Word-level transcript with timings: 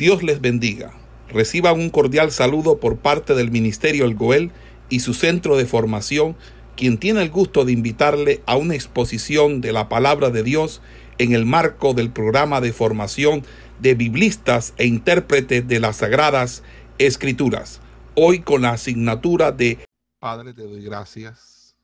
Dios 0.00 0.22
les 0.22 0.40
bendiga. 0.40 0.94
Reciban 1.28 1.78
un 1.78 1.90
cordial 1.90 2.32
saludo 2.32 2.80
por 2.80 3.00
parte 3.00 3.34
del 3.34 3.50
Ministerio 3.50 4.06
El 4.06 4.14
Goel 4.14 4.50
y 4.88 5.00
su 5.00 5.12
centro 5.12 5.58
de 5.58 5.66
formación, 5.66 6.36
quien 6.74 6.96
tiene 6.96 7.20
el 7.20 7.28
gusto 7.28 7.66
de 7.66 7.72
invitarle 7.72 8.42
a 8.46 8.56
una 8.56 8.74
exposición 8.74 9.60
de 9.60 9.74
la 9.74 9.90
palabra 9.90 10.30
de 10.30 10.42
Dios 10.42 10.80
en 11.18 11.34
el 11.34 11.44
marco 11.44 11.92
del 11.92 12.10
programa 12.10 12.62
de 12.62 12.72
formación 12.72 13.42
de 13.78 13.94
biblistas 13.94 14.72
e 14.78 14.86
intérpretes 14.86 15.68
de 15.68 15.80
las 15.80 15.96
Sagradas 15.96 16.62
Escrituras. 16.96 17.82
Hoy 18.14 18.40
con 18.40 18.62
la 18.62 18.70
asignatura 18.70 19.52
de 19.52 19.84
Padre, 20.18 20.54
te 20.54 20.62
doy 20.62 20.82
gracias 20.82 21.76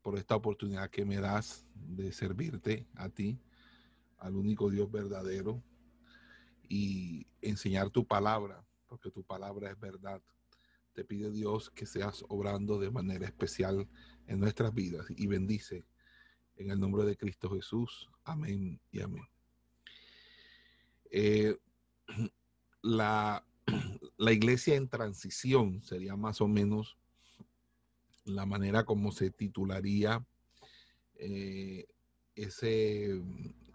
por 0.00 0.16
esta 0.16 0.36
oportunidad 0.36 0.88
que 0.88 1.04
me 1.04 1.16
das 1.16 1.66
de 1.74 2.12
servirte 2.12 2.86
a 2.94 3.10
ti, 3.10 3.38
al 4.20 4.36
único 4.36 4.70
Dios 4.70 4.90
verdadero, 4.90 5.62
y 6.68 7.26
enseñar 7.40 7.90
tu 7.90 8.06
palabra, 8.06 8.64
porque 8.86 9.10
tu 9.10 9.22
palabra 9.24 9.70
es 9.70 9.78
verdad. 9.78 10.22
Te 10.92 11.04
pide 11.04 11.30
Dios 11.30 11.70
que 11.70 11.86
seas 11.86 12.24
obrando 12.28 12.78
de 12.78 12.90
manera 12.90 13.26
especial 13.26 13.88
en 14.26 14.40
nuestras 14.40 14.72
vidas 14.72 15.06
y 15.10 15.26
bendice 15.26 15.84
en 16.56 16.70
el 16.70 16.80
nombre 16.80 17.04
de 17.04 17.16
Cristo 17.16 17.50
Jesús. 17.50 18.08
Amén 18.24 18.80
y 18.90 19.00
amén. 19.00 19.28
Eh, 21.10 21.56
la, 22.82 23.44
la, 24.16 24.32
iglesia 24.32 24.74
en 24.74 24.88
transición 24.88 25.82
sería 25.82 26.16
más 26.16 26.40
o 26.40 26.48
menos 26.48 26.96
la 28.24 28.46
manera 28.46 28.84
como 28.84 29.12
se 29.12 29.30
titularía 29.30 30.26
eh, 31.14 31.86
ese, 32.34 33.22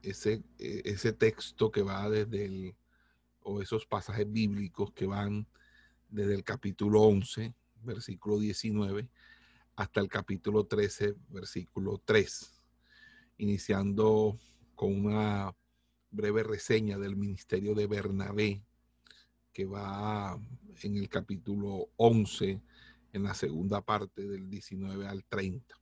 ese, 0.03 0.43
ese 0.57 1.13
texto 1.13 1.71
que 1.71 1.81
va 1.81 2.09
desde 2.09 2.45
el 2.45 2.75
o 3.43 3.61
esos 3.61 3.85
pasajes 3.85 4.31
bíblicos 4.31 4.91
que 4.91 5.05
van 5.05 5.47
desde 6.09 6.35
el 6.35 6.43
capítulo 6.43 7.01
11, 7.01 7.53
versículo 7.83 8.39
19, 8.39 9.07
hasta 9.75 9.99
el 10.01 10.09
capítulo 10.09 10.65
13, 10.65 11.15
versículo 11.29 12.01
3, 12.03 12.51
iniciando 13.37 14.37
con 14.75 15.05
una 15.05 15.55
breve 16.11 16.43
reseña 16.43 16.97
del 16.97 17.15
ministerio 17.15 17.73
de 17.73 17.87
Bernabé, 17.87 18.61
que 19.53 19.65
va 19.65 20.39
en 20.83 20.97
el 20.97 21.09
capítulo 21.09 21.89
11, 21.97 22.61
en 23.13 23.23
la 23.23 23.33
segunda 23.33 23.81
parte 23.81 24.27
del 24.27 24.49
19 24.49 25.07
al 25.07 25.23
30. 25.25 25.75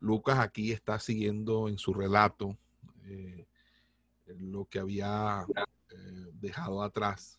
Lucas 0.00 0.38
aquí 0.38 0.72
está 0.72 0.98
siguiendo 0.98 1.68
en 1.68 1.78
su 1.78 1.94
relato 1.94 2.56
eh, 3.04 3.46
lo 4.26 4.66
que 4.66 4.78
había 4.78 5.46
eh, 5.96 6.30
dejado 6.34 6.82
atrás 6.82 7.38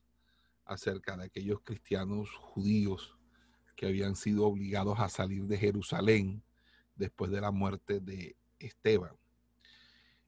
acerca 0.65 1.15
de 1.15 1.25
aquellos 1.25 1.61
cristianos 1.61 2.29
judíos 2.35 3.17
que 3.75 3.85
habían 3.85 4.15
sido 4.15 4.45
obligados 4.45 4.99
a 4.99 5.07
salir 5.07 5.43
de 5.43 5.57
Jerusalén 5.57 6.43
después 6.95 7.31
de 7.31 7.41
la 7.41 7.51
muerte 7.51 7.99
de 7.99 8.35
Esteban. 8.59 9.15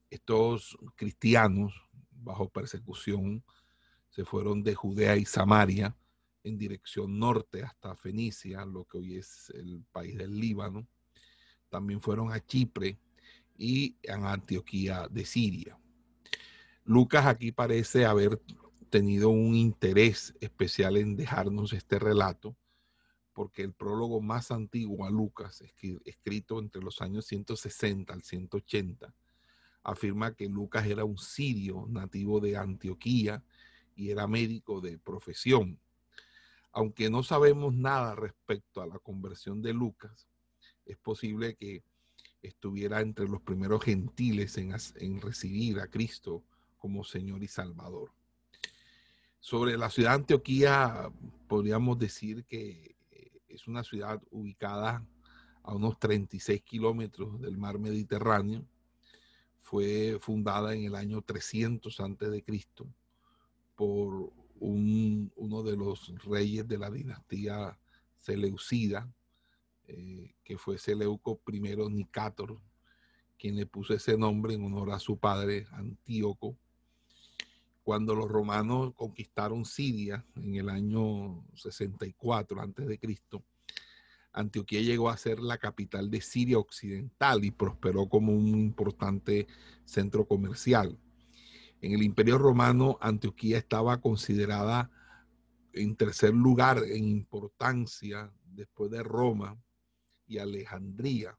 Estos 0.09 0.77
cristianos, 0.95 1.73
bajo 2.11 2.47
persecución, 2.49 3.43
se 4.09 4.23
fueron 4.25 4.63
de 4.63 4.75
Judea 4.75 5.17
y 5.17 5.25
Samaria 5.25 5.95
en 6.43 6.57
dirección 6.57 7.19
norte 7.19 7.63
hasta 7.63 7.95
Fenicia, 7.95 8.65
lo 8.65 8.85
que 8.85 8.97
hoy 8.97 9.17
es 9.17 9.49
el 9.55 9.83
país 9.91 10.17
del 10.17 10.39
Líbano. 10.39 10.87
También 11.69 12.01
fueron 12.01 12.31
a 12.31 12.39
Chipre 12.39 12.97
y 13.57 13.95
a 14.07 14.31
Antioquía 14.31 15.07
de 15.09 15.25
Siria. 15.25 15.77
Lucas 16.89 17.27
aquí 17.27 17.51
parece 17.51 18.07
haber 18.07 18.41
tenido 18.89 19.29
un 19.29 19.53
interés 19.53 20.33
especial 20.41 20.97
en 20.97 21.15
dejarnos 21.15 21.71
este 21.73 21.99
relato, 21.99 22.57
porque 23.31 23.61
el 23.61 23.73
prólogo 23.73 24.21
más 24.21 24.49
antiguo 24.49 25.05
a 25.05 25.11
Lucas, 25.11 25.63
escrito 26.03 26.57
entre 26.57 26.81
los 26.81 26.99
años 27.01 27.27
160 27.27 28.11
al 28.11 28.23
180, 28.23 29.13
afirma 29.83 30.33
que 30.33 30.49
Lucas 30.49 30.87
era 30.87 31.05
un 31.05 31.19
sirio 31.19 31.85
nativo 31.87 32.39
de 32.39 32.57
Antioquía 32.57 33.43
y 33.95 34.09
era 34.09 34.25
médico 34.25 34.81
de 34.81 34.97
profesión. 34.97 35.79
Aunque 36.71 37.11
no 37.11 37.21
sabemos 37.21 37.75
nada 37.75 38.15
respecto 38.15 38.81
a 38.81 38.87
la 38.87 38.97
conversión 38.97 39.61
de 39.61 39.73
Lucas, 39.73 40.27
es 40.87 40.97
posible 40.97 41.53
que 41.53 41.83
estuviera 42.41 42.99
entre 43.01 43.27
los 43.27 43.43
primeros 43.43 43.83
gentiles 43.83 44.57
en, 44.57 44.73
en 44.95 45.21
recibir 45.21 45.81
a 45.81 45.87
Cristo 45.87 46.43
como 46.79 47.03
Señor 47.03 47.43
y 47.43 47.47
Salvador. 47.47 48.11
Sobre 49.39 49.77
la 49.77 49.89
ciudad 49.89 50.11
de 50.11 50.15
Antioquía, 50.15 51.11
podríamos 51.47 51.99
decir 51.99 52.45
que 52.45 52.95
eh, 53.11 53.41
es 53.47 53.67
una 53.67 53.83
ciudad 53.83 54.21
ubicada 54.31 55.05
a 55.63 55.75
unos 55.75 55.99
36 55.99 56.61
kilómetros 56.63 57.39
del 57.41 57.57
mar 57.57 57.77
Mediterráneo. 57.79 58.65
Fue 59.61 60.17
fundada 60.19 60.73
en 60.73 60.85
el 60.85 60.95
año 60.95 61.21
300 61.21 61.99
antes 61.99 62.31
de 62.31 62.43
Cristo 62.43 62.87
por 63.75 64.33
uno 64.59 65.63
de 65.63 65.77
los 65.77 66.13
reyes 66.25 66.67
de 66.67 66.77
la 66.77 66.91
dinastía 66.91 67.79
Seleucida, 68.17 69.09
eh, 69.87 70.35
que 70.43 70.57
fue 70.57 70.77
Seleuco 70.77 71.41
I 71.47 71.59
Nicátor, 71.89 72.59
quien 73.37 73.55
le 73.55 73.65
puso 73.65 73.93
ese 73.93 74.17
nombre 74.17 74.53
en 74.53 74.65
honor 74.65 74.91
a 74.91 74.99
su 74.99 75.17
padre 75.17 75.65
Antíoco 75.71 76.57
cuando 77.89 78.13
los 78.13 78.29
romanos 78.29 78.93
conquistaron 78.95 79.65
Siria 79.65 80.23
en 80.35 80.57
el 80.57 80.69
año 80.69 81.43
64 81.55 82.61
antes 82.61 82.85
de 82.85 82.99
Cristo, 82.99 83.43
Antioquía 84.31 84.79
llegó 84.81 85.09
a 85.09 85.17
ser 85.17 85.39
la 85.39 85.57
capital 85.57 86.11
de 86.11 86.21
Siria 86.21 86.59
occidental 86.59 87.43
y 87.43 87.49
prosperó 87.49 88.07
como 88.07 88.31
un 88.31 88.49
importante 88.49 89.47
centro 89.85 90.27
comercial. 90.27 90.99
En 91.81 91.93
el 91.93 92.03
Imperio 92.03 92.37
Romano, 92.37 92.99
Antioquía 93.01 93.57
estaba 93.57 93.99
considerada 93.99 94.91
en 95.73 95.95
tercer 95.95 96.35
lugar 96.35 96.83
en 96.83 97.05
importancia 97.05 98.31
después 98.43 98.91
de 98.91 99.01
Roma 99.01 99.57
y 100.27 100.37
Alejandría, 100.37 101.35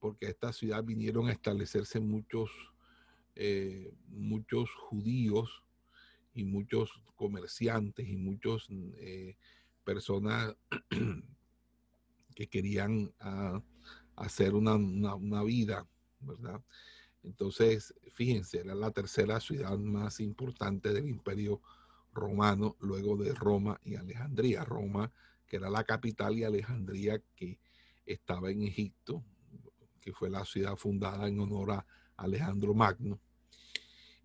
porque 0.00 0.26
a 0.26 0.30
esta 0.30 0.52
ciudad 0.52 0.82
vinieron 0.82 1.28
a 1.28 1.32
establecerse 1.32 2.00
muchos 2.00 2.50
eh, 3.36 3.92
muchos 4.08 4.70
judíos 4.70 5.64
y 6.34 6.44
muchos 6.44 6.90
comerciantes 7.16 8.08
y 8.08 8.16
muchas 8.16 8.66
eh, 8.70 9.36
personas 9.84 10.54
que 12.34 12.48
querían 12.48 13.12
ah, 13.20 13.62
hacer 14.16 14.54
una, 14.54 14.76
vida, 15.44 15.86
¿verdad? 16.20 16.60
Entonces, 17.22 17.94
fíjense, 18.12 18.60
era 18.60 18.74
la 18.74 18.90
tercera 18.90 19.40
ciudad 19.40 19.78
más 19.78 20.20
importante 20.20 20.92
del 20.92 21.08
imperio 21.08 21.60
romano, 22.12 22.76
luego 22.80 23.16
de 23.16 23.34
Roma 23.34 23.80
y 23.84 23.96
Alejandría. 23.96 24.64
Roma, 24.64 25.10
que 25.46 25.56
era 25.56 25.70
la 25.70 25.84
capital, 25.84 26.36
y 26.38 26.44
Alejandría, 26.44 27.20
que 27.34 27.58
estaba 28.04 28.50
en 28.50 28.62
Egipto, 28.62 29.24
que 30.00 30.12
fue 30.12 30.28
la 30.28 30.44
ciudad 30.44 30.76
fundada 30.76 31.26
en 31.28 31.40
honor 31.40 31.72
a 31.72 31.86
Alejandro 32.16 32.74
Magno. 32.74 33.20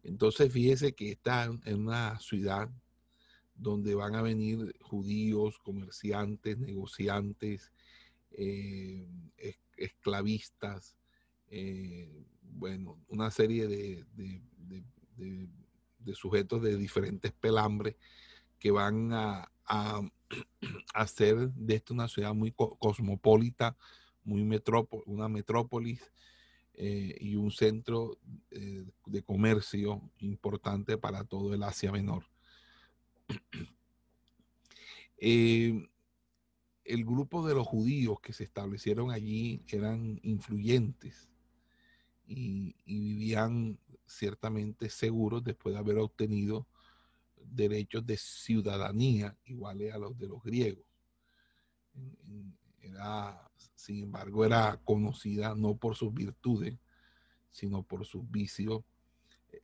Entonces, 0.04 0.52
fíjese 0.52 0.94
que 0.94 1.12
está 1.12 1.46
en 1.66 1.82
una 1.82 2.20
ciudad 2.20 2.70
donde 3.56 3.94
van 3.94 4.16
a 4.16 4.22
venir 4.22 4.74
judíos, 4.80 5.60
comerciantes, 5.60 6.58
negociantes, 6.58 7.72
eh, 8.32 9.06
esclavistas, 9.78 10.96
eh, 11.50 12.24
bueno, 12.42 12.98
una 13.08 13.32
serie 13.32 13.68
de, 13.68 14.06
sujetos 16.14 16.62
de 16.62 16.76
diferentes 16.76 17.32
pelambres 17.34 17.96
que 18.58 18.72
van 18.72 19.12
a, 19.14 19.52
hacer 20.94 21.52
de 21.52 21.76
esto 21.76 21.94
una 21.94 22.08
ciudad 22.08 22.34
muy 22.34 22.52
cosmopolita, 22.52 23.78
muy 24.24 24.42
una 25.06 25.30
metrópolis 25.30 26.02
eh, 26.82 27.18
y 27.20 27.36
un 27.36 27.52
centro 27.52 28.18
eh, 28.52 28.86
de 29.06 29.22
comercio 29.22 30.02
importante 30.20 30.98
para 30.98 31.26
todo 31.26 31.54
el 31.54 31.62
Asia 31.64 31.92
Menor. 31.92 32.24
Eh, 35.22 35.86
el 36.86 37.04
grupo 37.04 37.46
de 37.46 37.54
los 37.54 37.68
judíos 37.68 38.22
que 38.22 38.32
se 38.32 38.46
establecieron 38.46 39.12
allí 39.12 39.62
eran 39.68 40.18
influyentes 40.24 41.28
y, 42.26 42.74
vivían 42.86 43.78
ciertamente 44.08 44.90
seguros 44.90 45.44
después 45.44 45.76
de 45.76 45.80
haber 45.80 45.98
obtenido 45.98 46.66
derechos 47.36 48.06
de 48.06 48.16
ciudadanía 48.16 49.38
iguales 49.44 49.94
a 49.94 49.98
los 49.98 50.18
de 50.18 50.28
los 50.30 50.42
griegos. 50.42 50.86
Era 52.82 53.50
sin 53.80 54.04
embargo, 54.04 54.46
era 54.46 54.78
conocida 54.84 55.56
no 55.56 55.78
por 55.78 55.96
sus 55.96 56.14
virtudes, 56.14 56.78
sino 57.50 57.82
por 57.82 58.06
sus 58.06 58.30
vicios. 58.30 58.84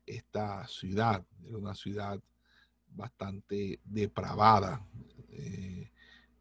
Esta 0.05 0.65
ciudad 0.67 1.25
era 1.43 1.57
una 1.57 1.75
ciudad 1.75 2.21
bastante 2.87 3.81
depravada, 3.83 4.87
eh, 5.29 5.91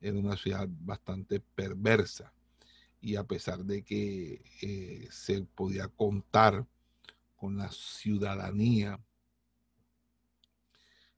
era 0.00 0.16
una 0.16 0.36
ciudad 0.36 0.68
bastante 0.70 1.40
perversa. 1.40 2.32
Y 3.00 3.16
a 3.16 3.24
pesar 3.24 3.64
de 3.64 3.82
que 3.82 4.42
eh, 4.62 5.08
se 5.10 5.42
podía 5.42 5.88
contar 5.88 6.64
con 7.34 7.56
la 7.56 7.70
ciudadanía 7.72 9.00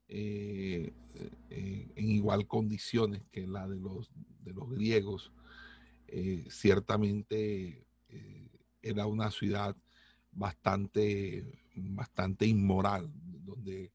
en 0.09 0.91
igual 1.97 2.47
condiciones 2.47 3.23
que 3.31 3.47
la 3.47 3.69
de 3.69 3.77
los, 3.77 4.11
de 4.41 4.53
los 4.53 4.71
griegos, 4.71 5.33
ciertamente 6.49 7.87
era 8.83 9.07
una 9.07 9.31
ciudad 9.31 9.77
bastante, 10.33 11.45
bastante 11.75 12.47
inmoral, 12.47 13.11
donde, 13.45 13.93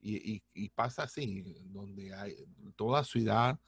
y, 0.00 0.68
pasa 0.70 1.04
así, 1.04 1.42
donde 1.64 2.14
hay 2.14 2.36
toda 2.76 3.04
ciudad 3.04 3.58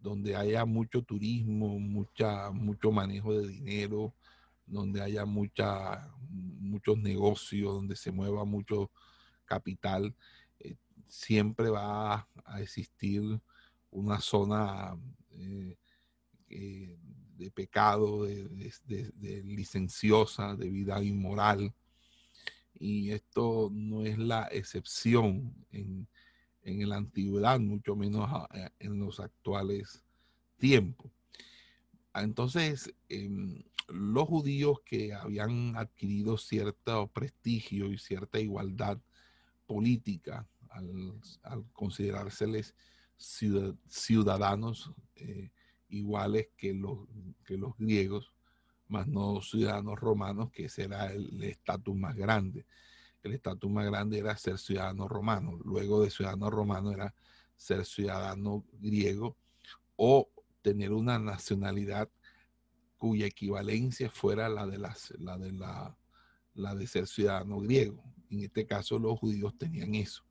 donde 0.00 0.36
haya 0.36 0.64
mucho 0.64 1.02
turismo, 1.02 1.78
mucha, 1.78 2.50
mucho 2.50 2.92
manejo 2.92 3.34
de 3.34 3.48
dinero, 3.48 4.14
donde 4.66 5.02
haya 5.02 5.24
mucha, 5.24 6.08
muchos 6.30 6.98
negocios, 6.98 7.74
donde 7.74 7.96
se 7.96 8.12
mueva 8.12 8.44
mucho 8.44 8.90
capital, 9.44 10.14
eh, 10.60 10.76
siempre 11.08 11.70
va 11.70 12.28
a 12.44 12.60
existir 12.60 13.22
una 13.90 14.20
zona 14.20 14.96
eh, 15.32 15.76
eh, 16.50 16.98
de 17.38 17.50
pecado, 17.50 18.24
de, 18.24 19.42
licenciosa, 19.44 20.54
de 20.56 20.68
vida 20.68 21.02
inmoral. 21.02 21.72
Y 22.74 23.10
esto 23.10 23.70
no 23.72 24.04
es 24.04 24.18
la 24.18 24.48
excepción 24.52 25.54
en, 25.70 26.08
la 26.62 26.96
antigüedad, 26.96 27.58
mucho 27.60 27.96
menos 27.96 28.28
en 28.78 28.98
los 28.98 29.20
actuales 29.20 30.04
tiempos. 30.58 31.10
Entonces, 32.14 32.92
em, 33.08 33.62
los 33.88 34.28
judíos 34.28 34.80
que 34.84 35.14
habían 35.14 35.76
adquirido 35.76 36.36
cierto 36.36 37.06
prestigio 37.08 37.90
y 37.90 37.98
cierta 37.98 38.38
igualdad 38.38 38.98
política 39.66 40.46
al, 40.68 41.64
considerárseles 41.72 42.74
ciudadanos 43.16 44.92
eh, 45.16 45.50
iguales 45.88 46.48
que 46.56 46.74
los, 46.74 46.98
que 47.44 47.56
los 47.56 47.76
griegos, 47.76 48.32
más 48.88 49.06
no 49.06 49.40
ciudadanos 49.42 49.98
romanos, 49.98 50.50
que 50.50 50.66
ese 50.66 50.84
era 50.84 51.12
el 51.12 51.42
estatus 51.44 51.94
más 51.94 52.16
grande. 52.16 52.66
El 53.22 53.34
estatus 53.34 53.70
más 53.70 53.86
grande 53.86 54.18
era 54.18 54.36
ser 54.36 54.58
ciudadano 54.58 55.08
romano. 55.08 55.58
Luego 55.64 56.02
de 56.02 56.10
ciudadano 56.10 56.50
romano 56.50 56.92
era 56.92 57.14
ser 57.56 57.84
ciudadano 57.84 58.64
griego 58.72 59.36
o 59.96 60.30
tener 60.62 60.92
una 60.92 61.18
nacionalidad 61.18 62.08
cuya 62.96 63.26
equivalencia 63.26 64.10
fuera 64.10 64.48
la 64.48 64.66
de, 64.66 64.78
la, 64.78 65.96
la 66.54 66.74
de 66.74 66.86
ser 66.86 67.06
ciudadano 67.06 67.58
griego. 67.58 68.02
En 68.30 68.40
este 68.40 68.66
caso 68.66 68.98
los 68.98 69.18
judíos 69.18 69.56
tenían 69.58 69.94
eso. 69.94 70.24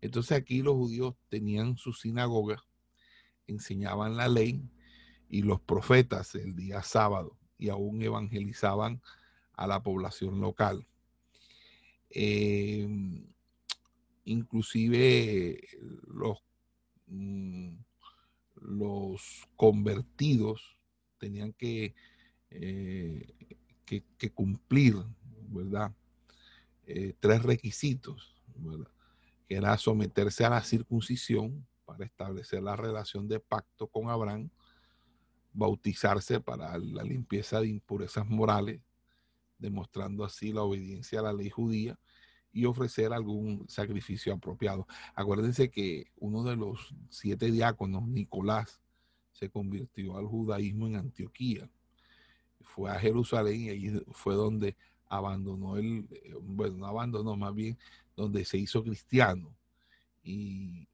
Entonces 0.00 0.36
aquí 0.36 0.62
los 0.62 0.74
judíos 0.74 1.14
tenían 1.28 1.76
su 1.76 1.92
sinagoga, 1.92 2.62
enseñaban 3.46 4.16
la 4.16 4.28
ley 4.28 4.68
y 5.28 5.42
los 5.42 5.60
profetas 5.60 6.34
el 6.34 6.54
día 6.54 6.82
sábado 6.82 7.36
y 7.58 7.68
aún 7.68 8.02
evangelizaban 8.02 9.00
a 9.54 9.66
la 9.66 9.82
población 9.82 10.40
local. 10.40 10.86
Em, 12.10 13.26
inclusive 14.24 15.60
los, 16.06 16.38
mm, 17.06 17.74
los 18.54 19.48
convertidos 19.56 20.76
tenían 21.18 21.52
que, 21.52 21.94
eh, 22.50 23.34
que, 23.84 24.30
cumplir, 24.30 24.96
¿verdad? 25.48 25.92
Eh, 26.86 27.14
tres 27.20 27.42
requisitos, 27.42 28.34
que 29.48 29.54
era 29.54 29.76
someterse 29.78 30.44
a 30.44 30.50
la 30.50 30.62
circuncisión 30.62 31.66
para 31.84 32.04
establecer 32.04 32.62
la 32.62 32.76
relación 32.76 33.28
de 33.28 33.40
pacto 33.40 33.86
con 33.86 34.10
Abraham, 34.10 34.50
bautizarse 35.56 36.38
para 36.40 36.76
la 36.78 37.02
limpieza 37.02 37.60
de 37.60 37.68
impurezas 37.68 38.28
morales, 38.28 38.80
demostrando 39.58 40.24
así 40.24 40.52
la 40.52 40.62
obediencia 40.62 41.20
a 41.20 41.22
la 41.22 41.32
ley 41.32 41.48
judía 41.48 41.98
y 42.52 42.66
ofrecer 42.66 43.12
algún 43.12 43.66
sacrificio 43.68 44.34
apropiado. 44.34 44.86
Acuérdense 45.14 45.70
que 45.70 46.12
uno 46.18 46.42
de 46.42 46.56
los 46.56 46.94
siete 47.08 47.50
diáconos, 47.50 48.06
Nicolás, 48.06 48.80
se 49.32 49.50
convirtió 49.50 50.16
al 50.16 50.26
judaísmo 50.26 50.86
en 50.86 50.96
Antioquía. 50.96 51.68
Fue 52.60 52.90
a 52.90 52.98
Jerusalén 52.98 53.62
y 53.62 53.68
allí 53.70 54.00
fue 54.12 54.34
donde 54.34 54.76
abandonó 55.08 55.76
el, 55.78 56.06
bueno, 56.42 56.78
no 56.78 56.86
abandonó, 56.86 57.36
más 57.36 57.54
bien 57.54 57.78
donde 58.14 58.44
se 58.44 58.58
hizo 58.58 58.82
cristiano. 58.82 59.54
Y, 60.22 60.88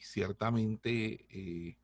ciertamente 0.00 1.24
eh, 1.30 1.76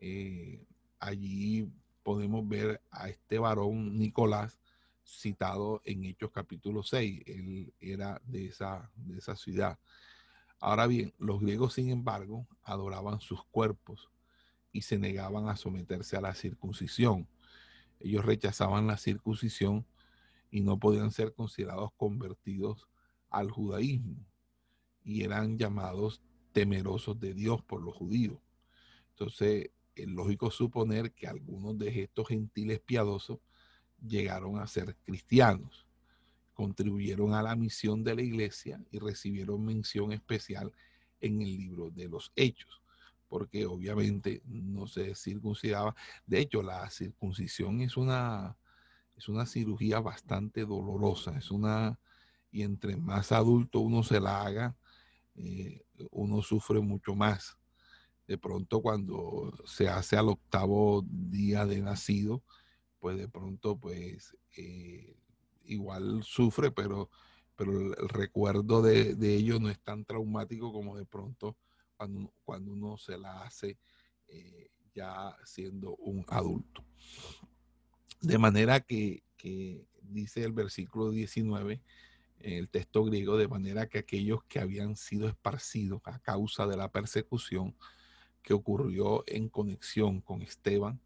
eh, 0.00 0.64
allí 1.00 1.68
podemos 2.02 2.46
ver 2.46 2.80
a 2.90 3.08
este 3.08 3.38
varón 3.38 3.98
Nicolás 3.98 4.60
citado 5.04 5.82
en 5.84 6.04
Hechos 6.04 6.30
capítulo 6.30 6.82
6. 6.82 7.22
Él 7.26 7.74
era 7.80 8.20
de 8.24 8.46
esa, 8.46 8.90
de 8.94 9.18
esa 9.18 9.34
ciudad. 9.34 9.78
Ahora 10.60 10.86
bien, 10.86 11.12
los 11.18 11.40
griegos, 11.40 11.74
sin 11.74 11.90
embargo, 11.90 12.46
adoraban 12.62 13.20
sus 13.20 13.42
cuerpos 13.46 14.10
y 14.72 14.82
se 14.82 14.98
negaban 14.98 15.48
a 15.48 15.56
someterse 15.56 16.16
a 16.16 16.20
la 16.20 16.34
circuncisión. 16.34 17.26
Ellos 17.98 18.24
rechazaban 18.24 18.86
la 18.86 18.98
circuncisión 18.98 19.86
y 20.50 20.60
no 20.60 20.78
podían 20.78 21.10
ser 21.10 21.34
considerados 21.34 21.90
convertidos 21.96 22.86
al 23.30 23.50
judaísmo 23.50 24.16
y 25.02 25.24
eran 25.24 25.58
llamados 25.58 26.20
temerosos 26.52 27.18
de 27.18 27.34
Dios 27.34 27.62
por 27.62 27.82
los 27.82 27.94
judíos. 27.94 28.38
Entonces, 29.10 29.70
es 30.02 30.08
lógico 30.08 30.50
suponer 30.50 31.12
que 31.12 31.26
algunos 31.26 31.78
de 31.78 32.02
estos 32.02 32.28
gentiles 32.28 32.80
piadosos 32.80 33.38
llegaron 34.06 34.58
a 34.58 34.66
ser 34.66 34.96
cristianos, 35.04 35.86
contribuyeron 36.54 37.34
a 37.34 37.42
la 37.42 37.56
misión 37.56 38.02
de 38.02 38.14
la 38.14 38.22
iglesia 38.22 38.80
y 38.90 38.98
recibieron 38.98 39.64
mención 39.64 40.12
especial 40.12 40.72
en 41.20 41.42
el 41.42 41.56
libro 41.56 41.90
de 41.90 42.08
los 42.08 42.32
hechos, 42.34 42.82
porque 43.28 43.66
obviamente 43.66 44.42
no 44.46 44.86
se 44.86 45.14
circuncidaba. 45.14 45.94
De 46.26 46.40
hecho, 46.40 46.62
la 46.62 46.88
circuncisión 46.90 47.80
es 47.80 47.96
una, 47.96 48.56
es 49.16 49.28
una 49.28 49.46
cirugía 49.46 50.00
bastante 50.00 50.64
dolorosa, 50.64 51.36
es 51.36 51.50
una, 51.50 51.98
y 52.50 52.62
entre 52.62 52.96
más 52.96 53.32
adulto 53.32 53.80
uno 53.80 54.02
se 54.02 54.20
la 54.20 54.42
haga, 54.42 54.76
eh, 55.36 55.82
uno 56.10 56.42
sufre 56.42 56.80
mucho 56.80 57.14
más 57.14 57.59
de 58.30 58.38
pronto 58.38 58.80
cuando 58.80 59.52
se 59.66 59.88
hace 59.88 60.16
al 60.16 60.28
octavo 60.28 61.04
día 61.04 61.66
de 61.66 61.80
nacido, 61.80 62.44
pues 63.00 63.18
de 63.18 63.26
pronto 63.26 63.76
pues 63.76 64.36
eh, 64.56 65.16
igual 65.64 66.22
sufre, 66.22 66.70
pero, 66.70 67.10
pero 67.56 67.72
el 67.72 68.08
recuerdo 68.08 68.82
de, 68.82 69.16
ello 69.34 69.58
no 69.58 69.68
es 69.68 69.80
tan 69.80 70.04
traumático 70.04 70.72
como 70.72 70.96
de 70.96 71.06
pronto 71.06 71.56
cuando, 71.96 72.32
cuando 72.44 72.70
uno 72.70 72.96
se 72.98 73.18
la 73.18 73.42
hace 73.42 73.78
eh, 74.28 74.70
ya 74.94 75.36
siendo 75.44 75.96
un 75.96 76.24
adulto. 76.28 76.84
De 78.20 78.38
manera 78.38 78.78
que, 78.78 79.24
que 79.36 79.88
dice 80.02 80.44
el 80.44 80.52
versículo 80.52 81.10
19, 81.10 81.82
en 82.38 82.52
el 82.52 82.68
texto 82.68 83.02
griego, 83.02 83.36
de 83.36 83.48
manera 83.48 83.88
que 83.88 83.98
aquellos 83.98 84.44
que 84.44 84.60
habían 84.60 84.94
sido 84.94 85.28
esparcidos 85.28 86.00
a 86.04 86.20
causa 86.20 86.68
de 86.68 86.76
la 86.76 86.92
persecución, 86.92 87.74
que 88.42 88.54
ocurrió 88.54 89.24
en 89.26 89.48
conexión 89.48 90.20
con 90.20 90.42
Esteban, 90.42 91.00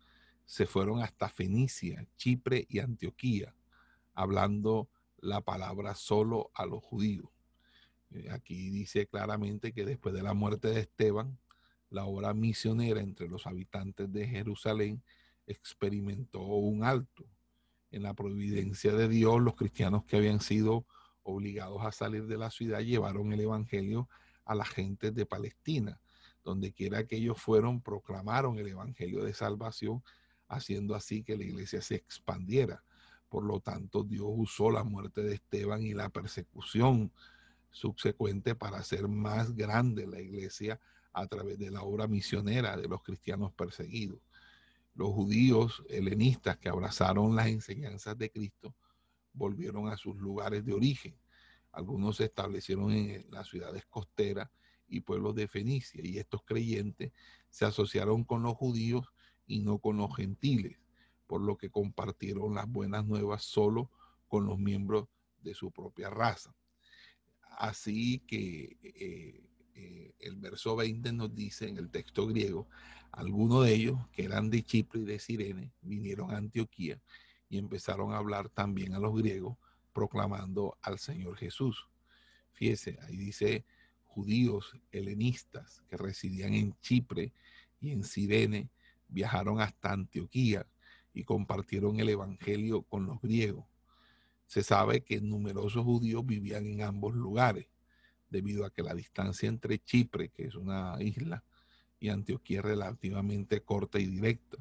se 0.46 0.66
fueron 0.66 1.02
hasta 1.02 1.28
Fenicia, 1.28 2.06
Chipre 2.16 2.66
y 2.68 2.78
Antioquía, 2.78 3.54
hablando 4.14 4.88
la 5.18 5.40
palabra 5.40 5.94
solo 5.94 6.50
a 6.54 6.66
los 6.66 6.82
judíos. 6.82 7.28
Eh, 8.10 8.28
aquí 8.30 8.70
dice 8.70 9.06
claramente 9.06 9.72
que 9.72 9.84
después 9.84 10.14
de 10.14 10.22
la 10.22 10.34
muerte 10.34 10.68
de 10.68 10.80
Esteban, 10.80 11.38
la 11.90 12.04
obra 12.04 12.34
misionera 12.34 13.00
entre 13.00 13.28
los 13.28 13.46
habitantes 13.46 14.12
de 14.12 14.26
Jerusalén 14.26 15.02
experimentó 15.46 16.42
un 16.42 16.84
alto. 16.84 17.24
En 17.90 18.02
la 18.02 18.14
providencia 18.14 18.92
de 18.92 19.08
Dios, 19.08 19.40
los 19.40 19.54
cristianos 19.54 20.04
que 20.04 20.16
habían 20.16 20.40
sido 20.40 20.84
obligados 21.22 21.84
a 21.84 21.92
salir 21.92 22.26
de 22.26 22.36
la 22.36 22.50
ciudad 22.50 22.80
llevaron 22.80 23.32
el 23.32 23.40
Evangelio 23.40 24.08
a 24.44 24.54
la 24.54 24.64
gente 24.64 25.10
de 25.10 25.24
Palestina 25.24 26.00
donde 26.44 26.72
quiera 26.72 27.06
que 27.06 27.16
ellos 27.16 27.40
fueron, 27.40 27.80
proclamaron 27.80 28.58
el 28.58 28.68
Evangelio 28.68 29.24
de 29.24 29.32
salvación, 29.32 30.04
haciendo 30.46 30.94
así 30.94 31.24
que 31.24 31.36
la 31.36 31.44
iglesia 31.44 31.80
se 31.80 31.96
expandiera. 31.96 32.84
Por 33.28 33.44
lo 33.44 33.60
tanto, 33.60 34.04
Dios 34.04 34.28
usó 34.28 34.70
la 34.70 34.84
muerte 34.84 35.22
de 35.22 35.34
Esteban 35.34 35.82
y 35.82 35.94
la 35.94 36.10
persecución 36.10 37.10
subsecuente 37.70 38.54
para 38.54 38.78
hacer 38.78 39.08
más 39.08 39.54
grande 39.56 40.06
la 40.06 40.20
iglesia 40.20 40.78
a 41.12 41.26
través 41.26 41.58
de 41.58 41.70
la 41.70 41.82
obra 41.82 42.06
misionera 42.06 42.76
de 42.76 42.86
los 42.86 43.02
cristianos 43.02 43.52
perseguidos. 43.52 44.20
Los 44.94 45.08
judíos 45.08 45.82
helenistas 45.88 46.58
que 46.58 46.68
abrazaron 46.68 47.34
las 47.34 47.48
enseñanzas 47.48 48.16
de 48.16 48.30
Cristo 48.30 48.74
volvieron 49.32 49.88
a 49.88 49.96
sus 49.96 50.14
lugares 50.16 50.64
de 50.64 50.72
origen. 50.72 51.16
Algunos 51.72 52.18
se 52.18 52.24
establecieron 52.24 52.92
en 52.92 53.26
las 53.30 53.48
ciudades 53.48 53.84
costeras 53.86 54.48
y 54.94 55.00
pueblos 55.00 55.34
de 55.34 55.48
Fenicia 55.48 56.00
y 56.04 56.18
estos 56.18 56.42
creyentes 56.44 57.12
se 57.50 57.64
asociaron 57.64 58.24
con 58.24 58.42
los 58.42 58.54
judíos 58.54 59.06
y 59.46 59.60
no 59.60 59.78
con 59.78 59.96
los 59.96 60.14
gentiles, 60.16 60.78
por 61.26 61.40
lo 61.40 61.56
que 61.56 61.70
compartieron 61.70 62.54
las 62.54 62.68
buenas 62.68 63.04
nuevas 63.04 63.42
solo 63.42 63.90
con 64.28 64.46
los 64.46 64.58
miembros 64.58 65.08
de 65.42 65.54
su 65.54 65.70
propia 65.70 66.10
raza. 66.10 66.54
Así 67.58 68.20
que 68.20 68.76
eh, 68.82 69.44
eh, 69.74 70.14
el 70.20 70.36
verso 70.36 70.76
20 70.76 71.12
nos 71.12 71.34
dice 71.34 71.68
en 71.68 71.78
el 71.78 71.90
texto 71.90 72.26
griego, 72.26 72.68
algunos 73.12 73.64
de 73.64 73.74
ellos 73.74 73.98
que 74.12 74.24
eran 74.24 74.50
de 74.50 74.62
Chipre 74.62 75.00
y 75.00 75.04
de 75.04 75.18
Sirene 75.18 75.72
vinieron 75.82 76.32
a 76.32 76.36
Antioquía 76.36 77.00
y 77.48 77.58
empezaron 77.58 78.12
a 78.12 78.18
hablar 78.18 78.48
también 78.48 78.94
a 78.94 78.98
los 78.98 79.14
griegos, 79.16 79.56
proclamando 79.92 80.76
al 80.82 80.98
Señor 80.98 81.36
Jesús. 81.36 81.88
Fíjese, 82.52 82.98
ahí 83.02 83.16
dice 83.16 83.64
judíos 84.14 84.76
helenistas 84.92 85.82
que 85.90 85.96
residían 85.96 86.54
en 86.54 86.78
Chipre 86.80 87.32
y 87.80 87.90
en 87.90 88.04
Sirene, 88.04 88.70
viajaron 89.08 89.60
hasta 89.60 89.92
Antioquía 89.92 90.66
y 91.12 91.24
compartieron 91.24 91.98
el 91.98 92.08
Evangelio 92.08 92.82
con 92.82 93.06
los 93.06 93.20
griegos. 93.20 93.64
Se 94.46 94.62
sabe 94.62 95.02
que 95.02 95.20
numerosos 95.20 95.84
judíos 95.84 96.24
vivían 96.24 96.66
en 96.66 96.82
ambos 96.82 97.14
lugares, 97.14 97.66
debido 98.30 98.64
a 98.64 98.70
que 98.70 98.82
la 98.82 98.94
distancia 98.94 99.48
entre 99.48 99.78
Chipre, 99.78 100.28
que 100.28 100.44
es 100.44 100.54
una 100.54 100.96
isla, 101.00 101.42
y 101.98 102.08
Antioquía 102.08 102.60
es 102.60 102.64
relativamente 102.64 103.62
corta 103.62 103.98
y 103.98 104.06
directa. 104.06 104.58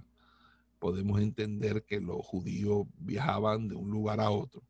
Podemos 0.79 1.22
entender 1.22 1.83
que 1.83 2.00
los 2.00 2.25
judíos 2.25 2.88
viajaban 2.98 3.67
de 3.67 3.75
un 3.75 3.89
lugar 3.89 4.19
a 4.19 4.31
otro, 4.31 4.63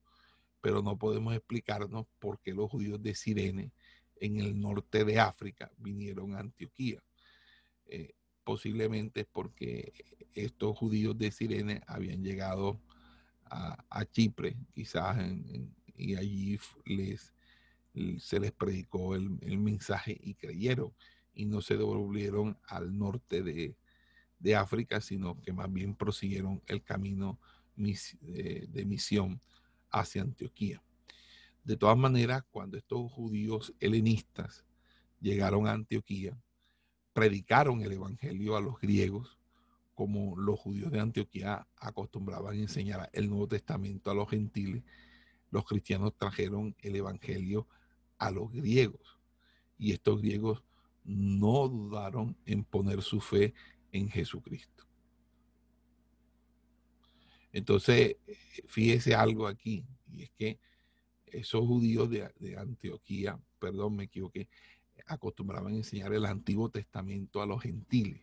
pero 0.61 0.81
no 0.81 0.97
podemos 0.97 1.33
explicarnos 1.35 2.05
por 2.19 2.39
qué 2.39 2.53
los 2.53 2.69
judíos 2.69 3.01
de 3.01 3.15
Sirene, 3.15 3.71
en 4.23 4.39
el 4.39 4.59
norte 4.59 5.03
de 5.03 5.19
África, 5.19 5.69
vinieron 5.77 6.33
a 6.33 6.39
Antioquía. 6.39 7.03
Eh, 7.87 8.13
posiblemente 8.45 9.25
porque 9.25 9.91
estos 10.33 10.77
judíos 10.77 11.17
de 11.17 11.29
Sirene 11.29 11.81
habían 11.87 12.23
llegado 12.23 12.79
a, 13.45 14.05
Chipre, 14.11 14.55
quizás, 14.73 15.15
y 15.95 16.15
allí 16.15 16.57
se 18.17 18.39
les 18.39 18.51
predicó 18.51 19.13
el, 19.13 19.59
mensaje 19.59 20.17
y 20.19 20.33
creyeron, 20.33 20.91
y 21.35 21.45
no 21.45 21.61
se 21.61 21.77
devolvieron 21.77 22.57
al 22.65 22.97
norte 22.97 23.43
de, 23.43 23.75
África, 24.55 24.99
sino 25.01 25.39
que 25.41 25.53
más 25.53 25.71
bien 25.71 25.95
prosiguieron 25.95 26.61
el 26.65 26.81
camino 26.81 27.39
de, 27.75 28.67
de 28.69 28.85
misión 28.85 29.39
hacia 29.91 30.23
Antioquía. 30.23 30.81
De 31.63 31.77
todas 31.77 31.97
maneras, 31.97 32.43
cuando 32.51 32.77
estos 32.77 33.11
judíos 33.11 33.73
helenistas 33.79 34.65
llegaron 35.21 35.67
a 35.67 35.71
Antioquía, 35.71 36.37
predicaron 37.13 37.81
el 37.81 37.93
evangelio 37.93 38.57
a 38.57 38.61
los 38.61 38.79
griegos, 38.79 39.37
como 39.93 40.35
los 40.37 40.59
judíos 40.59 40.91
de 40.91 40.99
Antioquía 40.99 41.67
acostumbraban 41.77 42.55
a 42.55 42.61
enseñar 42.61 43.09
el 43.13 43.29
Nuevo 43.29 43.47
Testamento 43.47 44.09
a 44.09 44.15
los 44.15 44.29
gentiles, 44.29 44.83
los 45.51 45.65
cristianos 45.65 46.15
trajeron 46.17 46.75
el 46.81 46.95
Evangelio 46.95 47.67
a 48.17 48.31
los 48.31 48.51
griegos. 48.51 49.19
Y 49.77 49.91
estos 49.91 50.19
griegos 50.19 50.63
no 51.03 51.67
dudaron 51.67 52.35
en 52.45 52.63
poner 52.63 53.03
su 53.03 53.21
fe 53.21 53.53
en 53.91 54.09
Jesucristo. 54.09 54.83
Entonces, 57.51 58.15
fíjese 58.65 59.13
algo 59.13 59.45
aquí, 59.45 59.85
y 60.11 60.23
es 60.23 60.31
que 60.31 60.59
esos 61.33 61.61
judíos 61.65 62.09
de, 62.09 62.31
de 62.39 62.57
Antioquía, 62.57 63.39
perdón, 63.59 63.95
me 63.95 64.05
equivoqué, 64.05 64.47
acostumbraban 65.07 65.73
a 65.73 65.77
enseñar 65.77 66.13
el 66.13 66.25
Antiguo 66.25 66.69
Testamento 66.69 67.41
a 67.41 67.45
los 67.45 67.61
gentiles 67.61 68.21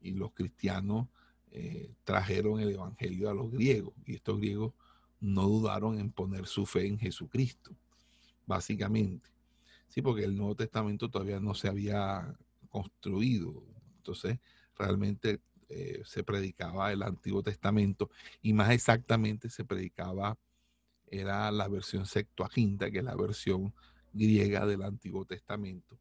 y 0.00 0.12
los 0.12 0.32
cristianos 0.32 1.08
eh, 1.50 1.94
trajeron 2.04 2.60
el 2.60 2.70
Evangelio 2.70 3.30
a 3.30 3.34
los 3.34 3.50
griegos 3.50 3.94
y 4.04 4.14
estos 4.14 4.38
griegos 4.38 4.74
no 5.20 5.42
dudaron 5.42 5.98
en 5.98 6.10
poner 6.10 6.46
su 6.46 6.66
fe 6.66 6.86
en 6.86 6.98
Jesucristo, 6.98 7.74
básicamente. 8.46 9.28
Sí, 9.88 10.02
porque 10.02 10.24
el 10.24 10.36
Nuevo 10.36 10.54
Testamento 10.54 11.10
todavía 11.10 11.40
no 11.40 11.54
se 11.54 11.68
había 11.68 12.36
construido. 12.68 13.64
Entonces, 13.96 14.38
realmente 14.76 15.40
eh, 15.68 16.02
se 16.04 16.22
predicaba 16.22 16.92
el 16.92 17.02
Antiguo 17.02 17.42
Testamento 17.42 18.10
y 18.42 18.52
más 18.52 18.70
exactamente 18.70 19.48
se 19.48 19.64
predicaba, 19.64 20.38
era 21.10 21.50
la 21.50 21.68
versión 21.68 22.06
Septuaginta, 22.06 22.90
que 22.90 22.98
es 22.98 23.04
la 23.04 23.16
versión 23.16 23.74
griega 24.12 24.66
del 24.66 24.82
Antiguo 24.82 25.24
Testamento, 25.24 25.98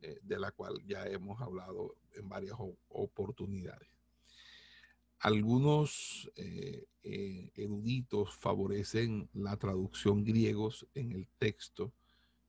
eh, 0.00 0.18
de 0.22 0.38
la 0.38 0.52
cual 0.52 0.82
ya 0.86 1.06
hemos 1.06 1.40
hablado 1.40 1.96
en 2.14 2.28
varias 2.28 2.56
oportunidades. 2.88 3.88
Algunos 5.20 6.30
eh, 6.36 6.86
eh, 7.02 7.50
eruditos 7.56 8.36
favorecen 8.36 9.28
la 9.34 9.56
traducción 9.56 10.24
griegos 10.24 10.86
en 10.94 11.12
el 11.12 11.26
texto, 11.38 11.92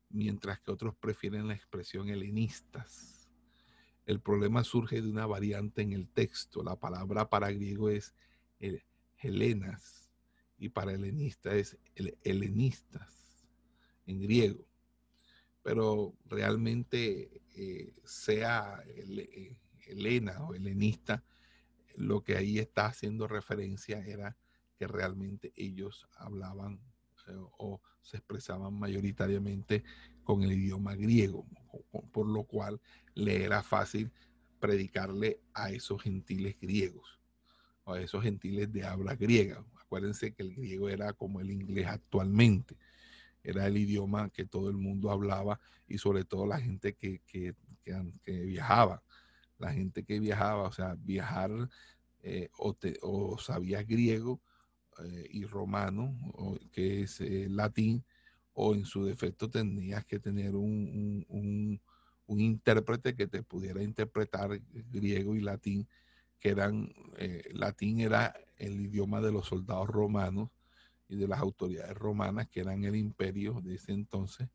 mientras 0.10 0.60
que 0.60 0.72
otros 0.72 0.96
prefieren 0.96 1.48
la 1.48 1.56
expresión 1.56 2.10
helenistas. 2.10 3.28
El 4.06 4.20
problema 4.20 4.64
surge 4.64 5.02
de 5.02 5.10
una 5.10 5.26
variante 5.26 5.82
en 5.82 5.94
el 5.94 6.08
texto. 6.08 6.64
La 6.64 6.76
palabra 6.76 7.30
para 7.30 7.52
griego 7.52 7.90
es 7.90 8.14
el 8.60 8.84
helenas 9.22 9.99
y 10.60 10.70
para 10.70 10.94
helenista 10.94 11.56
es 11.56 11.78
el 11.96 12.18
helenistas 12.24 13.48
en 14.06 14.22
griego 14.22 14.70
pero 15.70 16.16
realmente 16.26 17.42
eh, 17.56 17.94
sea 18.04 18.82
eh, 18.88 19.58
Helena 19.86 20.44
o 20.46 20.54
helenista, 20.54 21.24
lo 21.96 22.24
que 22.24 22.38
ahí 22.38 22.60
está 22.60 22.86
haciendo 22.86 23.28
referencia 23.28 24.00
era 24.00 24.38
que 24.78 24.88
realmente 24.88 25.52
ellos 25.56 26.08
hablaban 26.16 26.80
eh, 27.28 27.34
o 27.58 27.82
se 28.02 28.18
expresaban 28.18 28.74
mayoritariamente 28.74 29.84
con 30.24 30.44
el 30.44 30.54
idioma 30.54 30.96
griego, 30.96 31.46
por 32.12 32.28
lo 32.28 32.44
cual 32.44 32.80
le 33.16 33.44
era 33.44 33.62
fácil 33.62 34.12
predicarle 34.60 35.42
a 35.54 35.72
esos 35.72 36.02
gentiles 36.02 36.56
griegos 36.60 37.20
o 37.84 37.94
a 37.94 38.02
esos 38.02 38.24
gentiles 38.24 38.72
de 38.72 38.86
habla 38.86 39.16
griega. 39.16 39.64
Acuérdense 39.90 40.34
que 40.34 40.44
el 40.44 40.54
griego 40.54 40.88
era 40.88 41.14
como 41.14 41.42
el 41.42 41.50
inglés 41.50 41.88
actualmente 41.88 42.78
era 43.44 43.68
el 43.68 43.78
idioma 43.78 44.30
que 44.30 44.46
todo 44.46 44.70
el 44.70 44.78
mundo 44.78 45.12
hablaba 45.12 45.60
y 45.88 45.98
sobre 45.98 46.24
todo 46.24 46.46
la 46.46 46.60
gente 46.60 46.94
que, 46.94 47.22
viajaba. 48.26 49.02
La 49.58 49.74
gente 49.74 50.04
que 50.04 50.20
viajaba, 50.20 50.64
o 50.64 50.72
sea, 50.72 50.96
viajar 50.96 51.52
eh, 52.22 52.50
o, 52.58 53.38
sabías 53.40 53.86
griego 53.86 54.40
eh, 55.04 55.28
y 55.32 55.46
romano, 55.46 56.16
que 56.72 57.02
es 57.02 57.20
eh, 57.22 57.48
latín, 57.50 58.04
o 58.54 58.76
en 58.76 58.86
su 58.86 59.06
defecto 59.06 59.50
tenías 59.50 60.06
que 60.06 60.20
tener 60.20 60.56
un, 60.56 61.26
un, 61.28 61.80
intérprete 62.40 63.16
que 63.16 63.26
te 63.26 63.42
pudiera 63.42 63.82
interpretar 63.82 64.62
griego 64.92 65.36
y 65.36 65.42
latín, 65.42 65.88
que 66.40 66.50
eran, 66.50 66.94
latín 67.52 68.02
era 68.02 68.34
el 68.60 68.80
idioma 68.82 69.22
de 69.22 69.32
los 69.32 69.48
soldados 69.48 69.88
romanos 69.88 70.50
y 71.08 71.16
de 71.16 71.28
las 71.28 71.40
autoridades 71.40 71.98
romanas, 71.98 72.48
que 72.48 72.60
eran 72.60 72.84
el 72.84 72.96
imperio 72.96 73.60
de 73.62 73.76
ese 73.76 73.94
entonces, 73.94 74.48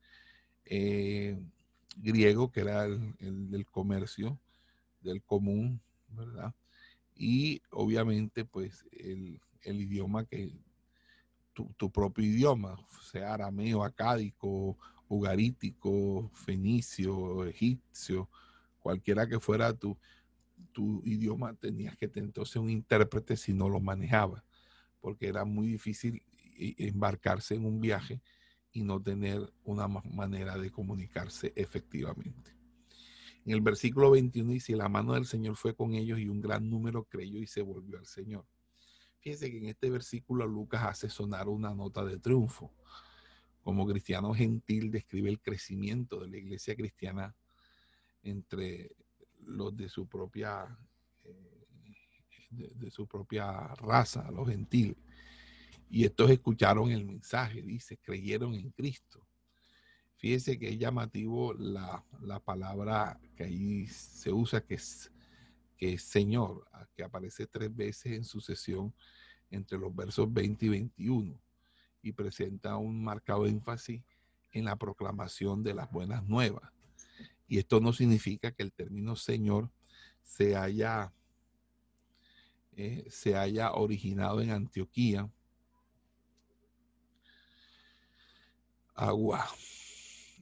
eh, 0.67 1.37
griego, 1.97 2.51
que 2.53 2.61
era 2.61 2.85
el, 2.85 3.51
del 3.51 3.67
comercio, 3.67 4.39
del 5.01 5.23
común, 5.23 5.81
¿verdad? 6.09 6.55
Y 7.17 7.63
obviamente, 7.71 8.45
pues, 8.45 8.85
el, 8.93 9.41
idioma 9.65 10.25
que, 10.25 10.53
tu, 11.53 11.91
propio 11.91 12.25
idioma, 12.25 12.77
sea 13.11 13.35
arameo, 13.35 13.85
acádico, 13.85 14.77
ugarítico, 15.09 16.31
fenicio, 16.35 17.45
egipcio, 17.47 18.29
cualquiera 18.81 19.27
que 19.29 19.39
fuera 19.39 19.73
tu, 19.73 19.97
tu 20.75 21.01
idioma, 21.07 21.55
tenías 21.55 21.97
que 21.97 22.09
tener 22.09 22.27
entonces 22.27 22.57
un 22.57 22.69
intérprete 22.69 23.37
si 23.37 23.55
no 23.55 23.71
lo 23.71 23.81
manejabas, 23.81 24.43
porque 25.01 25.29
era 25.29 25.47
muy 25.47 25.69
difícil 25.69 26.23
embarcarse 26.57 27.55
en 27.55 27.65
un 27.65 27.81
viaje 27.81 28.21
y 28.73 28.83
no 28.83 29.01
tener 29.01 29.51
una 29.65 29.89
manera 29.89 30.59
de 30.59 30.71
comunicarse 30.71 31.53
efectivamente. 31.57 32.53
En 33.47 33.53
el 33.53 33.61
versículo 33.61 34.11
21 34.11 34.53
dice, 34.53 34.75
la 34.75 34.89
mano 34.89 35.15
del 35.15 35.27
Señor 35.27 35.57
fue 35.57 35.75
con 35.75 35.95
ellos 35.95 36.19
y 36.19 36.29
un 36.29 36.41
gran 36.41 36.69
número 36.69 37.05
creyó 37.05 37.41
y 37.41 37.47
se 37.47 37.63
volvió 37.63 37.99
al 37.99 38.07
Señor. 38.07 38.45
Fíjense 39.21 39.51
que 39.51 39.59
en 39.59 39.67
este 39.67 39.91
versículo 39.91 40.47
Lucas 40.47 40.83
hace 40.83 41.09
sonar 41.09 41.49
una 41.49 41.75
nota 41.75 42.05
de 42.05 42.19
triunfo, 42.19 42.73
como 43.63 43.87
cristiano 43.87 44.35
gentil 44.35 44.91
describe 44.91 45.31
el 45.31 45.41
crecimiento 45.41 46.21
de 46.21 46.29
la 46.29 46.37
iglesia 46.37 46.75
cristiana 46.75 47.35
entre 48.23 48.91
los 49.47 49.77
de 49.77 49.89
su 49.89 50.07
propia 50.07 50.67
eh, 51.25 51.55
de, 52.51 52.91
su 52.91 53.07
propia 53.07 53.69
raza, 53.77 54.31
los 54.31 54.49
gentiles. 54.49 54.97
Y 55.91 56.05
estos 56.05 56.31
escucharon 56.31 56.91
el 56.91 57.05
mensaje, 57.05 57.63
dice, 57.63 57.99
creyeron 57.99 58.55
en 58.55 58.71
Cristo. 58.71 59.27
Fíjese 60.17 60.59
que 60.59 60.71
es 60.71 60.79
llamativo 60.79 61.53
la, 61.55 62.05
palabra 62.45 63.21
que 63.37 63.45
ahí 63.45 63.87
se 63.89 64.33
usa, 64.33 64.61
que 64.61 64.75
es, 64.75 65.13
que 65.77 65.95
es 65.95 66.03
Señor, 66.03 66.67
que 66.95 67.05
aparece 67.05 67.47
tres 67.47 67.75
veces 67.75 68.13
en 68.13 68.25
sucesión 68.25 68.95
entre 69.51 69.79
los 69.79 69.95
versos 69.95 70.33
20 70.33 70.67
y 70.67 70.69
21 70.69 71.41
y 72.03 72.13
presenta 72.13 72.77
un 72.77 73.03
marcado 73.03 73.47
énfasis 73.47 74.03
en 74.53 74.65
la 74.65 74.77
proclamación 74.77 75.63
de 75.63 75.75
las 75.75 75.91
buenas 75.91 76.23
nuevas. 76.25 76.74
Y 77.47 77.59
esto 77.59 77.81
no 77.81 77.93
significa 77.93 78.53
que 78.53 78.63
el 78.63 78.73
término 78.73 79.17
Señor 79.17 79.71
se 80.23 80.57
haya, 80.57 81.13
eh, 82.77 83.07
se 83.11 83.37
haya 83.37 83.73
originado 83.73 84.41
en 84.41 84.51
Antioquía. 84.51 85.31
Agua. 88.95 89.47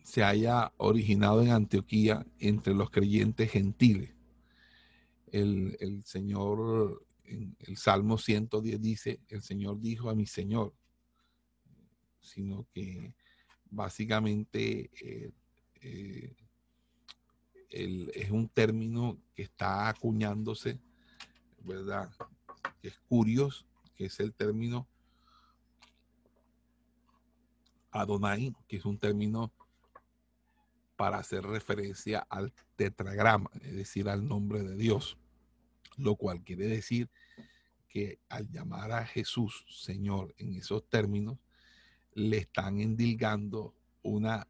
Se 0.05 0.23
haya 0.23 0.73
originado 0.77 1.43
en 1.43 1.51
Antioquía 1.51 2.27
entre 2.39 2.75
los 2.75 2.91
creyentes 2.91 3.51
gentiles. 3.51 4.15
El, 5.31 5.77
el 5.81 6.05
Señor, 6.05 7.07
en 7.25 7.57
el 7.61 7.77
Salmo 7.79 8.19
110 8.19 8.81
dice, 8.81 9.21
el 9.29 9.43
Señor 9.43 9.81
dijo 9.81 10.11
a 10.11 10.15
mi 10.15 10.27
Señor, 10.27 10.75
sino 12.21 12.67
que 12.73 13.15
básicamente 13.71 14.91
eh, 15.01 15.33
eh, 15.81 16.37
es 17.73 18.31
un 18.31 18.49
término 18.49 19.19
que 19.35 19.43
está 19.43 19.89
acuñándose, 19.89 20.79
¿verdad? 21.65 22.11
Que 22.81 22.89
es 22.89 22.99
curioso, 23.09 23.65
que 23.95 24.07
es 24.07 24.21
el 24.21 24.35
término 24.35 24.87
Adonai, 27.91 28.55
que 28.69 28.77
es 28.77 28.85
un 28.85 28.99
término 28.99 29.53
para 30.97 31.19
hacer 31.19 31.45
referencia 31.45 32.27
al 32.31 32.53
tetragrama, 32.77 33.51
es 33.63 33.75
decir, 33.75 34.09
al 34.09 34.27
nombre 34.27 34.63
de 34.63 34.77
Dios, 34.77 35.19
lo 35.97 36.17
cual 36.17 36.43
quiere 36.43 36.67
decir 36.67 37.11
que 37.89 38.19
al 38.29 38.49
llamar 38.51 38.93
a 38.93 39.05
Jesús 39.05 39.65
Señor 39.69 40.35
en 40.39 40.55
esos 40.55 40.89
términos, 40.89 41.39
le 42.15 42.39
están 42.39 42.81
endilgando 42.81 43.75
una, 44.03 44.47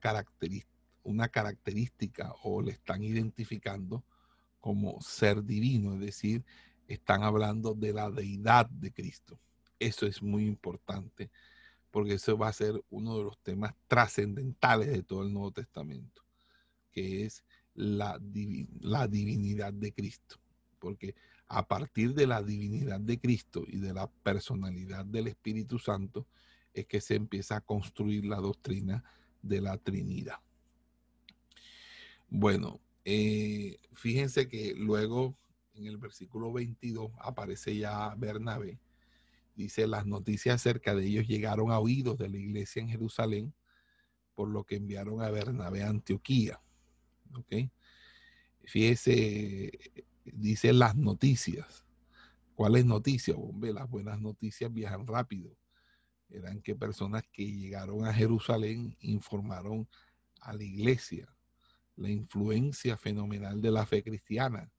característica, 0.00 0.77
una 1.08 1.28
característica 1.28 2.34
o 2.42 2.60
le 2.60 2.72
están 2.72 3.02
identificando 3.02 4.04
como 4.60 5.00
ser 5.00 5.42
divino, 5.42 5.94
es 5.94 6.00
decir, 6.00 6.44
están 6.86 7.22
hablando 7.22 7.74
de 7.74 7.92
la 7.92 8.10
deidad 8.10 8.68
de 8.68 8.92
Cristo. 8.92 9.38
Eso 9.78 10.06
es 10.06 10.22
muy 10.22 10.46
importante 10.46 11.30
porque 11.90 12.14
eso 12.14 12.36
va 12.36 12.48
a 12.48 12.52
ser 12.52 12.82
uno 12.90 13.16
de 13.16 13.24
los 13.24 13.38
temas 13.38 13.74
trascendentales 13.86 14.88
de 14.88 15.02
todo 15.02 15.22
el 15.22 15.32
Nuevo 15.32 15.52
Testamento, 15.52 16.22
que 16.92 17.24
es 17.24 17.44
la, 17.74 18.20
la 18.80 19.08
divinidad 19.08 19.72
de 19.72 19.92
Cristo. 19.92 20.36
Porque 20.78 21.14
a 21.48 21.66
partir 21.66 22.14
de 22.14 22.26
la 22.26 22.42
divinidad 22.42 23.00
de 23.00 23.18
Cristo 23.18 23.64
y 23.66 23.78
de 23.78 23.94
la 23.94 24.06
personalidad 24.06 25.06
del 25.06 25.28
Espíritu 25.28 25.78
Santo, 25.78 26.26
es 26.74 26.86
que 26.86 27.00
se 27.00 27.14
empieza 27.14 27.56
a 27.56 27.60
construir 27.62 28.26
la 28.26 28.36
doctrina 28.36 29.02
de 29.42 29.60
la 29.60 29.78
Trinidad. 29.78 30.38
Bueno, 32.30 32.80
eh, 33.06 33.78
fíjense 33.94 34.48
que 34.48 34.74
luego 34.76 35.38
en 35.72 35.86
el 35.86 35.96
versículo 35.96 36.52
22 36.52 37.10
aparece 37.20 37.76
ya 37.76 38.14
Bernabé. 38.16 38.78
Dice, 39.54 39.86
las 39.86 40.06
noticias 40.06 40.56
acerca 40.56 40.94
de 40.94 41.06
ellos 41.06 41.26
llegaron 41.26 41.72
a 41.72 41.78
oídos 41.78 42.18
de 42.18 42.28
la 42.28 42.36
iglesia 42.36 42.82
en 42.82 42.90
Jerusalén, 42.90 43.54
por 44.34 44.48
lo 44.50 44.64
que 44.64 44.76
enviaron 44.76 45.22
a 45.22 45.30
Bernabé 45.30 45.82
a 45.82 45.88
Antioquía. 45.88 46.60
¿Ok? 47.34 47.70
Fíjese, 48.64 49.72
dice 50.24 50.72
las 50.74 50.94
noticias. 50.94 51.86
¿Cuáles 52.54 52.84
noticias? 52.84 53.38
Hombre, 53.40 53.72
las 53.72 53.88
buenas 53.88 54.20
noticias 54.20 54.72
viajan 54.72 55.06
rápido. 55.06 55.56
Eran 56.28 56.60
que 56.60 56.76
personas 56.76 57.22
que 57.32 57.50
llegaron 57.50 58.04
a 58.04 58.12
Jerusalén 58.12 58.96
informaron 59.00 59.88
a 60.40 60.52
la 60.52 60.62
iglesia 60.62 61.26
la 61.98 62.08
influencia 62.10 62.96
fenomenal 62.96 63.60
de 63.60 63.70
la 63.70 63.84
fe 63.84 64.02
cristiana 64.02 64.70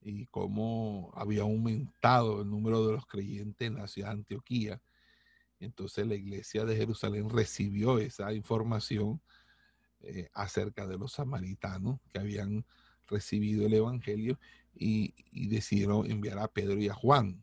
y 0.00 0.26
cómo 0.26 1.12
había 1.14 1.42
aumentado 1.42 2.42
el 2.42 2.50
número 2.50 2.86
de 2.86 2.92
los 2.92 3.06
creyentes 3.06 3.66
en 3.66 3.76
la 3.76 3.88
ciudad 3.88 4.08
de 4.08 4.14
Antioquía. 4.14 4.82
Entonces 5.58 6.06
la 6.06 6.14
iglesia 6.14 6.64
de 6.64 6.76
Jerusalén 6.76 7.28
recibió 7.30 7.98
esa 7.98 8.32
información 8.32 9.20
eh, 10.00 10.28
acerca 10.34 10.86
de 10.86 10.98
los 10.98 11.12
samaritanos 11.12 11.98
que 12.12 12.18
habían 12.20 12.64
recibido 13.06 13.66
el 13.66 13.74
Evangelio 13.74 14.38
y, 14.74 15.14
decidieron 15.48 16.10
enviar 16.10 16.38
a 16.38 16.48
Pedro 16.48 16.80
y 16.80 16.88
a 16.88 16.94
Juan. 16.94 17.42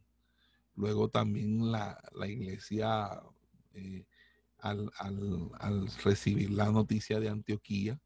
Luego 0.76 1.10
también 1.10 1.72
la, 1.72 1.98
iglesia, 2.28 3.22
eh, 3.74 4.06
al, 4.60 4.92
recibir 6.04 6.52
la 6.52 6.72
noticia 6.72 7.20
de 7.20 7.30
Antioquía, 7.30 8.00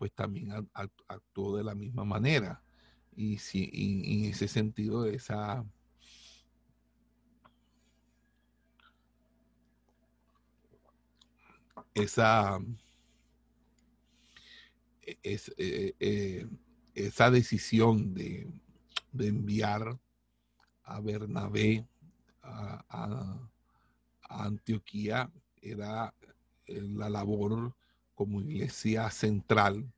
pues 0.00 0.14
también 0.14 0.50
actuó 1.08 1.58
de 1.58 1.62
la 1.62 1.74
misma 1.74 2.06
manera. 2.06 2.62
Y, 3.14 3.36
si, 3.36 3.70
en 3.74 4.24
ese 4.24 4.48
sentido, 4.48 5.04
esa... 5.04 5.62
Esa, 11.92 12.58
es, 15.22 15.52
eh, 15.58 15.94
eh, 16.00 16.46
esa 16.94 17.30
decisión 17.30 18.14
de, 18.14 18.50
enviar 19.18 19.98
a 20.82 21.00
Bernabé 21.00 21.86
a, 22.42 23.38
Antioquía 24.22 25.30
era 25.60 26.14
eh, 26.64 26.80
la 26.80 27.10
labor 27.10 27.74
como 28.20 28.42
iglesia 28.42 29.10
central 29.10 29.90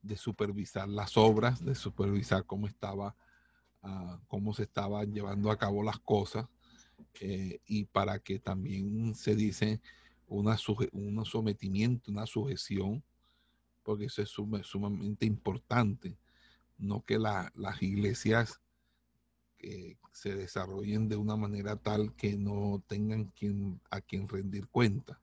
de 0.00 0.16
supervisar 0.16 0.88
las 0.88 1.16
obras, 1.16 1.64
de 1.64 1.74
supervisar 1.74 2.46
cómo 2.46 2.68
estaba, 2.68 3.16
ah, 3.82 4.20
cómo 4.28 4.54
se 4.54 4.62
estaban 4.62 5.12
llevando 5.12 5.50
a 5.50 5.58
cabo 5.58 5.82
las 5.82 5.98
cosas, 5.98 6.46
eh, 7.20 7.58
y 7.66 7.86
para 7.86 8.20
que 8.20 8.38
también 8.38 9.16
se 9.16 9.34
dice 9.34 9.80
una 10.28 10.56
un 10.92 11.24
sometimiento, 11.24 12.12
una 12.12 12.26
sujeción 12.26 13.02
porque 13.82 14.04
eso 14.04 14.22
es 14.22 14.28
sumamente 14.28 15.26
importante. 15.26 16.16
No 16.78 17.04
que 17.04 17.18
las 17.18 17.82
iglesias 17.82 18.60
eh, 19.58 19.96
se 20.12 20.36
desarrollen 20.36 21.08
de 21.08 21.16
una 21.16 21.34
manera 21.34 21.74
tal 21.74 22.14
que 22.14 22.36
no 22.36 22.84
tengan 22.86 23.32
a 23.90 24.00
quien 24.00 24.28
rendir 24.28 24.68
cuenta, 24.68 25.18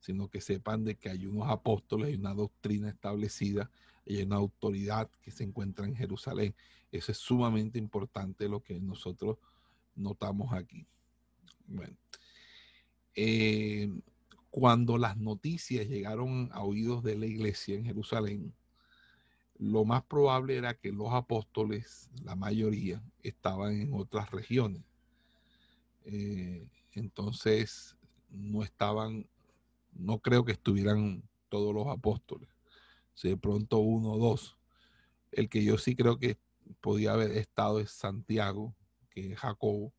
sino 0.00 0.28
que 0.28 0.40
sepan 0.40 0.84
de 0.84 0.96
que 0.96 1.10
hay 1.10 1.26
unos 1.26 1.48
apóstoles, 1.48 2.08
hay 2.08 2.14
una 2.16 2.34
doctrina 2.34 2.88
establecida, 2.88 3.70
hay 4.06 4.22
una 4.22 4.36
autoridad 4.36 5.10
que 5.22 5.30
se 5.30 5.44
encuentra 5.44 5.86
en 5.86 5.96
Jerusalén. 5.96 6.54
Eso 6.92 7.12
es 7.12 7.18
sumamente 7.18 7.78
importante 7.78 8.48
lo 8.48 8.60
que 8.62 8.78
nosotros 8.80 9.38
notamos 9.94 10.52
aquí. 10.52 10.86
Bueno. 11.66 11.96
Eh, 13.14 13.90
cuando 14.50 14.96
las 14.96 15.16
noticias 15.16 15.86
llegaron 15.86 16.50
a 16.52 16.62
oídos 16.62 17.02
de 17.02 17.16
la 17.16 17.26
iglesia 17.26 17.74
en 17.74 17.84
Jerusalén, 17.84 18.54
lo 19.58 19.84
más 19.84 20.04
probable 20.04 20.56
era 20.56 20.74
que 20.74 20.92
los 20.92 21.12
apóstoles, 21.12 22.10
la 22.22 22.36
mayoría, 22.36 23.02
estaban 23.22 23.80
en 23.80 23.94
otras 23.94 24.30
regiones. 24.30 24.82
Eh, 26.04 26.68
entonces, 26.92 27.96
no 28.30 28.62
estaban, 28.62 29.26
no 29.98 30.18
creo 30.18 30.44
que 30.44 30.52
estuvieran 30.52 31.22
todos 31.48 31.74
los 31.74 31.86
apóstoles. 31.88 32.48
Si 33.14 33.28
de 33.28 33.36
pronto 33.36 33.78
uno 33.78 34.12
o 34.12 34.18
dos. 34.18 34.56
El 35.32 35.48
que 35.48 35.64
yo 35.64 35.78
sí 35.78 35.96
creo 35.96 36.18
que 36.18 36.38
podía 36.80 37.12
haber 37.12 37.32
estado 37.32 37.80
es 37.80 37.90
Santiago, 37.90 38.74
que 39.10 39.32
es 39.32 39.38
Jacobo, 39.38 39.92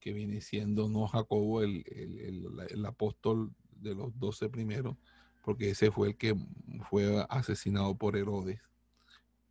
que 0.00 0.12
viene 0.12 0.40
siendo 0.40 0.88
no 0.88 1.06
Jacobo, 1.06 1.62
el, 1.62 1.84
el 2.68 2.86
apóstol 2.86 3.54
de 3.80 3.94
los 3.94 4.18
doce 4.18 4.48
primeros, 4.48 4.96
porque 5.44 5.70
ese 5.70 5.90
fue 5.90 6.08
el 6.08 6.16
que 6.16 6.34
fue 6.88 7.24
asesinado 7.28 7.94
por 7.94 8.16
Herodes, 8.16 8.60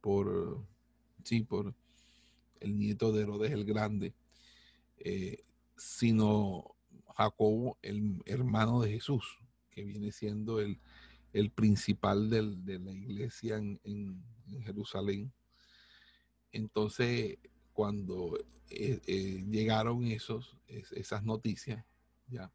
por, 0.01 0.65
sí, 1.23 1.41
por 1.43 1.73
el 2.59 2.77
nieto 2.77 3.12
de 3.12 3.21
Herodes 3.21 3.51
el 3.51 3.65
Grande, 3.65 4.13
eh, 4.97 5.43
sino 5.77 6.75
Jacobo, 7.15 7.77
el 7.81 8.21
hermano 8.25 8.81
de 8.81 8.91
Jesús, 8.91 9.39
que 9.73 9.83
viene 9.83 10.12
siendo 10.12 10.59
el, 10.59 10.79
principal 11.55 12.29
de 12.29 12.79
la 12.79 12.91
iglesia 12.91 13.57
en, 13.57 14.23
Jerusalén. 14.63 15.33
Entonces, 16.51 17.39
cuando 17.73 18.38
eh, 18.69 19.01
eh, 19.07 19.43
llegaron 19.49 20.05
esos, 20.05 20.57
esas 20.67 21.23
noticias, 21.23 21.83
ya, 22.27 22.51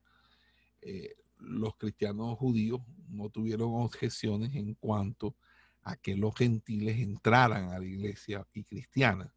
eh, 0.83 1.17
los 1.39 1.77
cristianos 1.77 2.39
judíos 2.39 2.81
no 3.09 3.31
tuvieron 3.31 3.75
objeciones 3.75 4.55
en 4.55 4.75
cuanto 4.75 5.37
a 5.83 5.97
que 5.97 6.17
los 6.17 6.35
gentiles 6.35 6.99
entraran 6.99 7.71
a 7.71 7.79
la 7.79 7.85
iglesia 7.85 8.47
y 8.53 8.65
cristiana, 8.65 9.33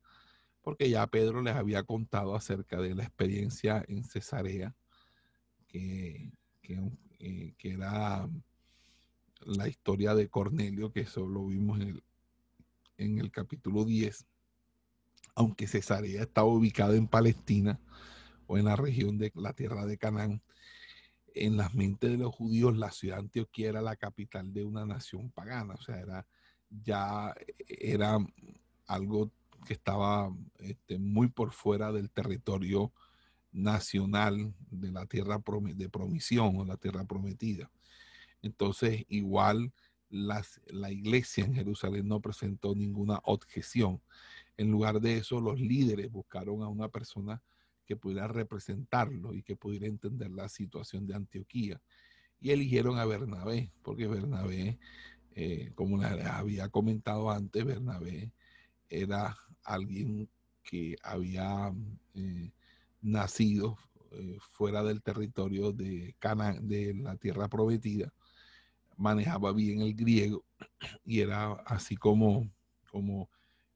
porque 0.61 0.89
ya 0.89 1.05
Pedro 1.07 1.41
les 1.41 1.55
había 1.55 1.83
contado 1.83 2.35
acerca 2.35 2.81
de 2.81 2.95
la 2.95 3.03
experiencia 3.03 3.83
en 3.87 4.03
Cesarea, 4.03 4.75
que, 5.67 6.31
que, 6.61 6.79
era 7.59 8.29
la 9.45 9.67
historia 9.67 10.15
de 10.15 10.29
Cornelio, 10.29 10.91
que 10.91 11.01
eso 11.01 11.27
lo 11.27 11.47
vimos 11.47 11.79
en 11.79 11.87
el, 11.89 12.03
en 12.97 13.19
el 13.19 13.31
capítulo 13.31 13.85
10, 13.85 14.25
aunque 15.35 15.67
Cesarea 15.67 16.23
estaba 16.23 16.47
ubicada 16.47 16.95
en 16.95 17.07
Palestina 17.07 17.79
o 18.47 18.57
en 18.57 18.65
la 18.65 18.75
región 18.75 19.17
de 19.17 19.31
la 19.35 19.53
tierra 19.53 19.85
de 19.85 19.97
Canaán, 19.97 20.41
en 21.33 21.57
las 21.57 21.73
mentes 21.73 22.11
de 22.11 22.17
los 22.17 22.35
judíos 22.35 22.77
la 22.77 22.91
ciudad 22.91 23.15
de 23.15 23.21
Antioquía 23.21 23.69
era 23.69 23.81
la 23.81 23.95
capital 23.95 24.53
de 24.53 24.65
una 24.65 24.85
nación 24.85 25.31
pagana, 25.31 25.75
o 25.75 25.81
sea, 25.81 25.99
era 25.99 26.27
ya 26.83 27.33
era 27.67 28.17
algo 28.87 29.31
que 29.65 29.73
estaba 29.73 30.33
este, 30.59 30.97
muy 30.97 31.27
por 31.27 31.53
fuera 31.53 31.91
del 31.91 32.09
territorio 32.09 32.91
nacional 33.51 34.53
de 34.69 34.91
la 34.91 35.05
tierra 35.05 35.41
de 35.75 35.89
promisión 35.89 36.57
o 36.57 36.65
la 36.65 36.77
tierra 36.77 37.05
prometida. 37.05 37.69
Entonces, 38.41 39.05
igual 39.09 39.71
la 40.09 40.91
iglesia 40.91 41.45
en 41.45 41.53
Jerusalén 41.53 42.07
no 42.07 42.19
presentó 42.19 42.75
ninguna 42.75 43.19
objeción. 43.23 44.01
En 44.57 44.69
lugar 44.69 44.99
de 44.99 45.17
eso, 45.17 45.39
los 45.39 45.59
líderes 45.59 46.11
buscaron 46.11 46.61
a 46.63 46.67
una 46.67 46.89
persona 46.89 47.41
que 47.85 47.95
pudiera 47.95 48.27
representarlo 48.27 49.33
y 49.33 49.41
que 49.41 49.55
pudiera 49.55 49.87
entender 49.87 50.31
la 50.31 50.49
situación 50.49 51.07
de 51.07 51.15
Antioquía. 51.15 51.81
Y 52.39 52.51
eligieron 52.51 52.97
a 52.97 53.05
Bernabé, 53.05 53.71
porque 53.83 54.07
Bernabé, 54.07 54.79
eh, 55.35 55.71
como 55.75 55.97
les 55.97 56.25
había 56.25 56.69
comentado 56.69 57.31
antes, 57.31 57.63
Bernabé 57.63 58.31
era 58.89 59.37
alguien 59.63 60.29
que 60.63 60.95
había 61.03 61.73
eh, 62.13 62.51
nacido 63.01 63.77
eh, 64.11 64.37
fuera 64.51 64.83
del 64.83 65.01
territorio 65.01 65.71
de 65.71 66.15
Cana, 66.19 66.53
de 66.61 66.93
la 66.93 67.15
tierra 67.15 67.47
prometida, 67.47 68.13
manejaba 68.97 69.53
bien 69.53 69.81
el 69.81 69.95
griego 69.95 70.45
y 71.05 71.21
era 71.21 71.53
así 71.65 71.95
como, 71.95 72.49
como 72.89 73.29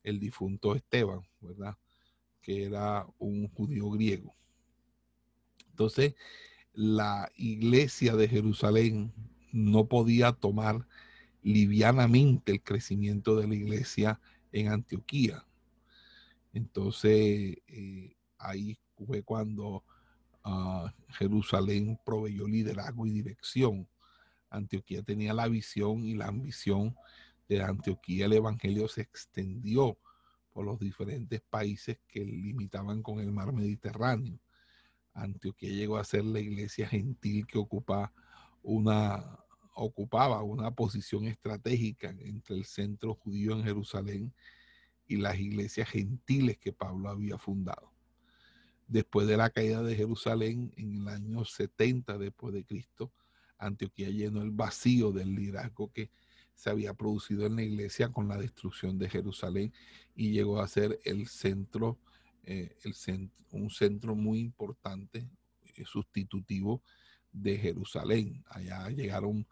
el 0.04 0.20
difunto 0.20 0.76
Esteban, 0.76 1.22
¿verdad? 1.40 1.76
Que 2.42 2.66
era 2.66 3.08
un 3.18 3.50
judío 3.50 3.90
griego. 3.90 4.36
Entonces, 5.70 6.16
la 6.74 7.32
iglesia 7.36 8.16
de 8.16 8.28
Jerusalén 8.28 9.14
no 9.52 9.88
podía 9.88 10.34
tomar 10.34 10.88
livianamente 11.42 12.54
el 12.54 12.62
crecimiento 12.62 13.36
de 13.36 13.48
la 13.48 13.56
iglesia 13.56 14.20
en 14.52 14.70
Antioquía. 14.70 15.46
Entonces, 16.54 17.58
eh, 17.68 18.16
ahí 18.38 18.78
fue 19.04 19.24
cuando 19.24 19.84
ah, 20.44 20.94
Jerusalén 21.10 22.00
proveyó 22.06 22.48
liderazgo 22.48 23.06
y 23.06 23.12
dirección. 23.12 23.88
Antioquía 24.50 25.04
tenía 25.04 25.34
la 25.34 25.48
visión 25.48 26.04
y 26.04 26.14
la 26.14 26.28
ambición 26.28 26.96
de 27.50 27.62
Antioquía. 27.62 28.26
El 28.26 28.34
evangelio 28.34 28.88
se 28.88 29.02
extendió 29.02 29.98
por 30.54 30.66
los 30.66 30.80
diferentes 30.80 31.42
países 31.42 32.00
que 32.08 32.24
limitaban 32.24 33.04
con 33.04 33.20
el 33.20 33.32
mar 33.32 33.52
Mediterráneo. 33.52 34.40
Antioquía 35.14 35.70
llegó 35.70 35.98
a 35.98 36.04
ser 36.04 36.24
la 36.24 36.40
iglesia 36.40 36.88
gentil 36.88 37.46
que 37.48 37.58
ocupa 37.58 38.14
una, 38.64 39.40
ocupaba 39.74 40.42
una 40.44 40.72
posición 40.72 41.26
estratégica 41.26 42.10
entre 42.20 42.56
el 42.56 42.66
centro 42.66 43.16
judío 43.16 43.54
en 43.54 43.64
Jerusalén 43.64 44.34
y 45.08 45.18
las 45.18 45.38
iglesias 45.38 45.90
gentiles 45.90 46.58
que 46.58 46.74
Pablo 46.74 47.10
había 47.10 47.38
fundado 47.38 47.95
después 48.88 49.28
de 49.28 49.38
la 49.38 49.50
caída 49.50 49.82
de 49.84 49.95
Jerusalén 49.95 50.71
en 50.78 50.95
el 50.95 51.08
año 51.08 51.45
70 51.45 52.17
después 52.17 52.54
de 52.54 52.63
Cristo, 52.63 53.12
Antioquía 53.58 54.10
llenó 54.10 54.41
el 54.41 54.52
vacío 54.52 55.12
del 55.12 55.34
liderazgo 55.34 55.91
que 55.91 56.10
se 56.54 56.69
había 56.69 56.93
producido 56.93 57.45
en 57.45 57.56
la 57.56 57.63
iglesia 57.63 58.10
con 58.10 58.28
la 58.28 58.38
destrucción 58.38 58.98
de 58.98 59.10
Jerusalén 59.10 59.74
y 60.15 60.32
llegó 60.32 60.62
a 60.62 60.67
ser 60.67 61.00
el 61.04 61.28
centro, 61.28 61.98
eh, 62.43 62.76
el 62.84 63.30
un 63.52 63.69
centro 63.69 64.15
muy 64.15 64.39
importante, 64.39 65.28
eh, 65.76 65.86
sustitutivo 65.86 66.82
de 67.32 67.58
Jerusalén. 67.58 68.43
Allá 68.48 68.89
llegaron 68.89 69.45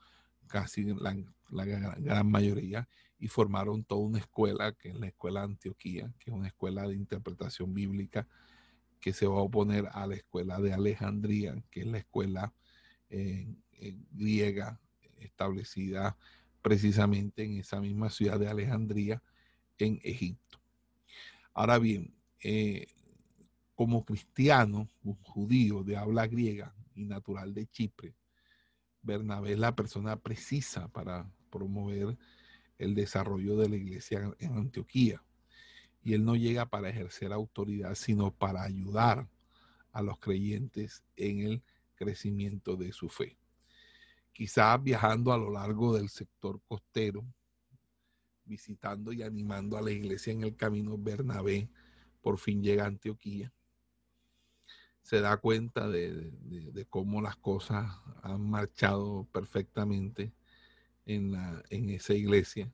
casi 0.48 0.84
la, 0.84 1.16
la, 1.50 1.66
gran 1.66 2.30
mayoría 2.30 2.88
y 3.20 3.28
formaron 3.28 3.84
toda 3.84 4.02
una 4.02 4.20
escuela, 4.20 4.74
que 4.74 4.90
es 4.90 4.96
la 4.96 5.08
escuela 5.08 5.44
Antioquía, 5.44 6.14
que 6.20 6.32
es 6.32 6.36
una 6.36 6.48
escuela 6.48 6.88
de 6.88 6.96
interpretación 6.96 7.74
bíblica 7.74 8.28
que 9.04 9.12
se 9.12 9.28
va 9.28 9.36
a 9.36 9.42
oponer 9.42 9.90
a 9.92 10.08
la 10.08 10.16
escuela 10.16 10.62
de 10.62 10.72
Alejandría, 10.72 11.62
que 11.70 11.82
es 11.82 11.88
la 11.88 11.98
escuela 11.98 12.54
eh, 13.10 13.54
eh, 13.74 13.98
griega 14.12 14.80
establecida 15.18 16.16
precisamente 16.62 17.44
en 17.44 17.58
esa 17.58 17.82
misma 17.82 18.10
ciudad 18.10 18.40
de 18.40 18.48
Alejandría, 18.48 19.22
en 19.78 20.00
Egipto. 20.04 20.62
Ahora 21.54 21.80
bien, 21.80 22.16
eh, 22.42 22.88
como 23.76 24.06
cristiano, 24.06 24.88
un 25.04 25.16
judío 25.16 25.84
de 25.84 25.98
habla 25.98 26.26
griega 26.28 26.74
y 26.96 27.04
natural 27.04 27.54
de 27.54 27.68
Chipre, 27.68 28.16
Bernabé 29.02 29.52
es 29.52 29.60
la 29.60 29.76
persona 29.76 30.16
precisa 30.16 30.88
para 30.88 31.30
promover 31.50 32.18
el 32.78 32.96
desarrollo 32.96 33.58
de 33.58 33.68
la 33.68 33.76
iglesia 33.76 34.34
en 34.40 34.54
Antioquía 34.54 35.22
y 36.04 36.14
él 36.14 36.26
no 36.26 36.36
llega 36.36 36.66
para 36.66 36.90
ejercer 36.90 37.32
autoridad, 37.32 37.96
sino 37.96 38.32
para 38.32 38.64
ayudar 38.64 39.28
a 39.92 40.02
los 40.02 40.20
creyentes 40.20 41.04
en 41.16 41.40
el 41.40 41.64
crecimiento 41.96 42.76
de 42.76 42.92
su 42.92 43.08
fe. 43.08 43.38
Quizás 44.34 44.84
viajando 44.84 45.32
a 45.32 45.38
lo 45.38 45.52
largo 45.52 45.96
del 45.96 46.10
sector 46.10 46.60
costero, 46.68 47.24
visitando 48.44 49.14
y 49.14 49.24
animando 49.24 49.78
a 49.78 49.82
la 49.82 49.92
iglesia 49.92 50.34
en 50.34 50.44
el 50.44 50.56
camino 50.56 50.98
Bernabé, 50.98 51.70
por 52.22 52.38
fin 52.38 52.62
llega 52.62 52.84
a 52.84 52.88
Antioquía. 52.88 53.54
Se 55.02 55.22
da 55.22 55.38
cuenta 55.38 55.88
de, 55.88 56.86
cómo 56.90 57.22
las 57.22 57.38
cosas 57.38 57.90
han 58.22 58.50
marchado 58.50 59.28
perfectamente 59.32 60.34
en 61.06 61.36
esa 61.70 62.14
iglesia 62.14 62.72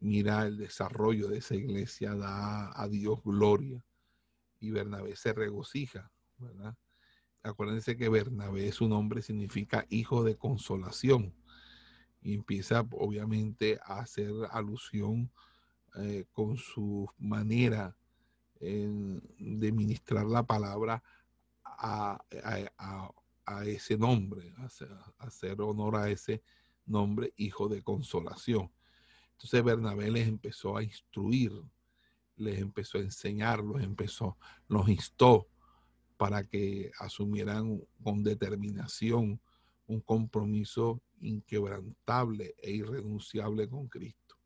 mira 0.00 0.46
el 0.46 0.56
desarrollo 0.56 1.28
de 1.28 1.38
esa 1.38 1.54
iglesia, 1.54 2.14
da 2.14 2.72
a 2.74 2.88
Dios 2.88 3.20
gloria 3.22 3.84
y 4.58 4.70
Bernabé 4.70 5.16
se 5.16 5.32
regocija, 5.32 6.10
¿verdad? 6.38 6.76
Acuérdense 7.42 7.96
que 7.96 8.08
Bernabé 8.08 8.70
su 8.72 8.88
nombre 8.88 9.22
significa 9.22 9.86
hijo 9.88 10.24
de 10.24 10.36
consolación 10.36 11.34
y 12.20 12.34
empieza 12.34 12.80
obviamente 12.90 13.78
a 13.82 14.00
hacer 14.00 14.30
alusión 14.50 15.30
eh, 15.96 16.26
con 16.32 16.56
su 16.56 17.08
manera 17.18 17.96
de 18.60 19.72
ministrar 19.72 20.26
la 20.26 20.42
palabra 20.42 21.02
a, 21.64 22.22
ese 23.64 23.96
nombre, 23.96 24.52
a 24.58 24.68
hacer 25.26 25.60
honor 25.62 25.96
a 25.96 26.10
ese 26.10 26.42
nombre, 26.84 27.32
hijo 27.38 27.68
de 27.68 27.82
consolación. 27.82 28.70
Entonces 29.40 29.64
Bernabé 29.64 30.10
les 30.10 30.28
empezó 30.28 30.76
a 30.76 30.82
instruir, 30.82 31.50
les 32.36 32.58
empezó 32.58 32.98
a 32.98 33.00
enseñar, 33.00 33.60
los 33.60 33.82
empezó, 33.82 34.36
los 34.68 34.86
instó 34.90 35.48
para 36.18 36.46
que 36.46 36.90
asumieran 36.98 37.80
con 38.02 38.22
determinación 38.22 39.40
un 39.86 40.00
compromiso 40.02 41.00
inquebrantable 41.22 42.54
e 42.58 42.70
irrenunciable 42.70 43.66
con 43.66 43.88
Cristo. 43.88 44.36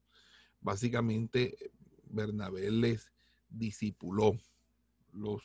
Básicamente, 0.61 1.57
Bernabé 2.05 2.71
les 2.71 3.11
discipuló, 3.49 4.39
los 5.13 5.43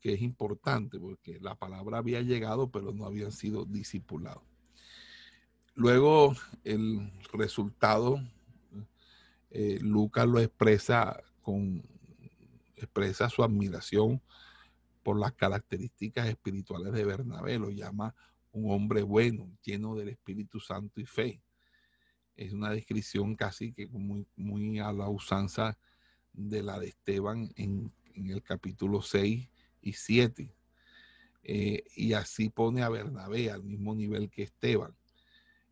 que 0.00 0.14
es 0.14 0.22
importante 0.22 0.98
porque 0.98 1.38
la 1.40 1.56
palabra 1.56 1.98
había 1.98 2.22
llegado, 2.22 2.70
pero 2.70 2.92
no 2.92 3.04
habían 3.04 3.32
sido 3.32 3.66
discipulados. 3.66 4.42
Luego, 5.74 6.34
el 6.64 7.12
resultado 7.34 8.18
eh, 9.54 9.78
Lucas 9.82 10.26
lo 10.26 10.40
expresa 10.40 11.22
con 11.42 11.82
expresa 12.74 13.28
su 13.28 13.44
admiración 13.44 14.20
por 15.02 15.18
las 15.18 15.32
características 15.32 16.28
espirituales 16.28 16.92
de 16.92 17.04
Bernabé, 17.04 17.58
lo 17.58 17.70
llama 17.70 18.14
un 18.52 18.72
hombre 18.72 19.02
bueno, 19.02 19.50
lleno 19.62 19.94
del 19.94 20.08
Espíritu 20.08 20.58
Santo 20.58 21.00
y 21.00 21.06
fe. 21.06 21.42
Es 22.34 22.52
una 22.52 22.70
descripción 22.70 23.34
casi 23.36 23.72
que 23.72 23.86
muy, 23.88 24.26
muy 24.36 24.78
a 24.78 24.92
la 24.92 25.08
usanza 25.08 25.78
de 26.32 26.62
la 26.62 26.78
de 26.78 26.88
Esteban 26.88 27.50
en, 27.56 27.92
el 28.14 28.42
capítulo 28.42 29.02
6 29.02 29.48
y 29.82 29.92
7. 29.92 30.54
Eh, 31.44 31.84
y 31.96 32.12
así 32.14 32.48
pone 32.48 32.82
a 32.82 32.88
Bernabé 32.88 33.50
al 33.50 33.64
mismo 33.64 33.94
nivel 33.94 34.30
que 34.30 34.44
Esteban. 34.44 34.94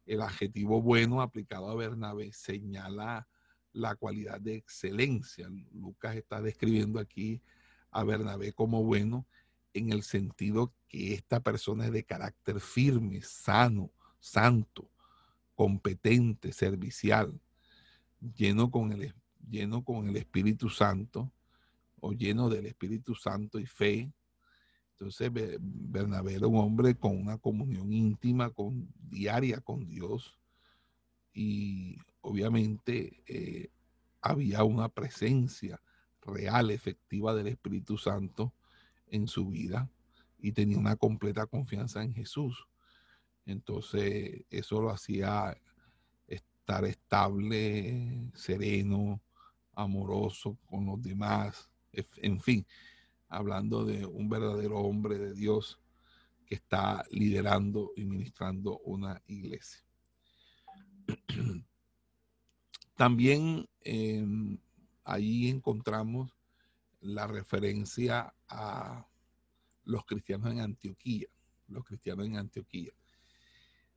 El 0.06 0.22
adjetivo 0.22 0.82
bueno 0.82 1.22
aplicado 1.22 1.70
a 1.70 1.74
Bernabé 1.74 2.32
señala 2.32 3.28
la 3.72 3.94
cualidad 3.94 4.40
de 4.40 4.56
excelencia. 4.56 5.48
Lucas 5.72 6.16
está 6.16 6.40
describiendo 6.40 6.98
aquí 6.98 7.42
a 7.90 8.04
Bernabé 8.04 8.52
como 8.52 8.82
bueno 8.84 9.26
en 9.74 9.92
el 9.92 10.02
sentido 10.02 10.72
que 10.88 11.14
esta 11.14 11.40
persona 11.40 11.86
es 11.86 11.92
de 11.92 12.04
carácter 12.04 12.60
firme, 12.60 13.22
sano, 13.22 13.90
santo, 14.18 14.90
competente, 15.54 16.52
servicial, 16.52 17.40
lleno 18.36 18.70
con 18.70 18.92
el, 18.92 19.14
lleno 19.48 19.84
con 19.84 20.08
el 20.08 20.16
Espíritu 20.16 20.68
Santo 20.68 21.32
o 22.00 22.12
lleno 22.12 22.48
del 22.48 22.66
Espíritu 22.66 23.14
Santo 23.14 23.58
y 23.58 23.66
fe. 23.66 24.12
Entonces 24.92 25.30
Bernabé 25.60 26.34
era 26.34 26.46
un 26.46 26.56
hombre 26.56 26.94
con 26.94 27.16
una 27.16 27.38
comunión 27.38 27.92
íntima, 27.92 28.50
con, 28.50 28.88
diaria 29.08 29.60
con 29.60 29.86
Dios 29.86 30.38
y 31.32 31.98
obviamente 32.20 33.22
eh, 33.26 33.70
había 34.20 34.64
una 34.64 34.88
presencia 34.88 35.80
real, 36.22 36.70
efectiva 36.70 37.34
del 37.34 37.48
Espíritu 37.48 37.96
Santo 37.96 38.52
en 39.08 39.26
su 39.26 39.48
vida 39.48 39.88
y 40.38 40.52
tenía 40.52 40.78
una 40.78 40.96
completa 40.96 41.46
confianza 41.46 42.02
en 42.02 42.14
Jesús. 42.14 42.66
Entonces, 43.46 44.44
eso 44.50 44.80
lo 44.80 44.90
hacía 44.90 45.56
estar 46.26 46.84
estable, 46.84 48.30
sereno, 48.34 49.20
amoroso 49.74 50.58
con 50.66 50.86
los 50.86 51.02
demás, 51.02 51.70
en 51.92 52.40
fin, 52.40 52.66
hablando 53.28 53.84
de 53.84 54.06
un 54.06 54.28
verdadero 54.28 54.78
hombre 54.78 55.18
de 55.18 55.32
Dios 55.32 55.80
que 56.46 56.56
está 56.56 57.04
liderando 57.10 57.92
y 57.96 58.04
ministrando 58.04 58.78
una 58.80 59.22
iglesia. 59.26 59.82
También 63.00 63.66
em, 63.80 64.58
ahí 65.04 65.48
encontramos 65.48 66.36
la 67.00 67.26
referencia 67.26 68.34
a 68.46 69.06
los 69.84 70.04
cristianos 70.04 70.52
en 70.52 70.60
Antioquía, 70.60 71.26
los 71.68 71.82
cristianos 71.86 72.26
en 72.26 72.36
Antioquía. 72.36 72.92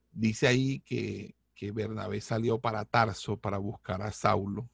Dice 0.10 0.48
ahí 0.48 0.80
que, 0.86 1.36
que 1.54 1.74
Bernabé 1.74 2.22
salió 2.22 2.60
para 2.60 2.86
Tarso 2.86 3.36
para 3.36 3.58
buscar 3.58 4.02
a 4.02 4.14
Saulo. 4.14 4.70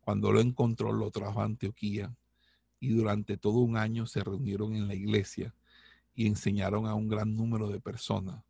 Cuando 0.00 0.30
lo 0.30 0.40
encontró, 0.40 0.92
lo 0.92 1.10
trajo 1.10 1.40
a 1.40 1.46
Antioquía 1.46 2.16
y 2.78 2.90
durante 2.90 3.36
todo 3.36 3.58
un 3.58 3.76
año 3.76 4.06
se 4.06 4.22
reunieron 4.22 4.76
en 4.76 4.86
la 4.86 4.94
iglesia 4.94 5.56
y 6.14 6.28
enseñaron 6.28 6.86
a 6.86 6.94
un 6.94 7.08
gran 7.08 7.34
número 7.34 7.68
de 7.68 7.80
personas. 7.80 8.44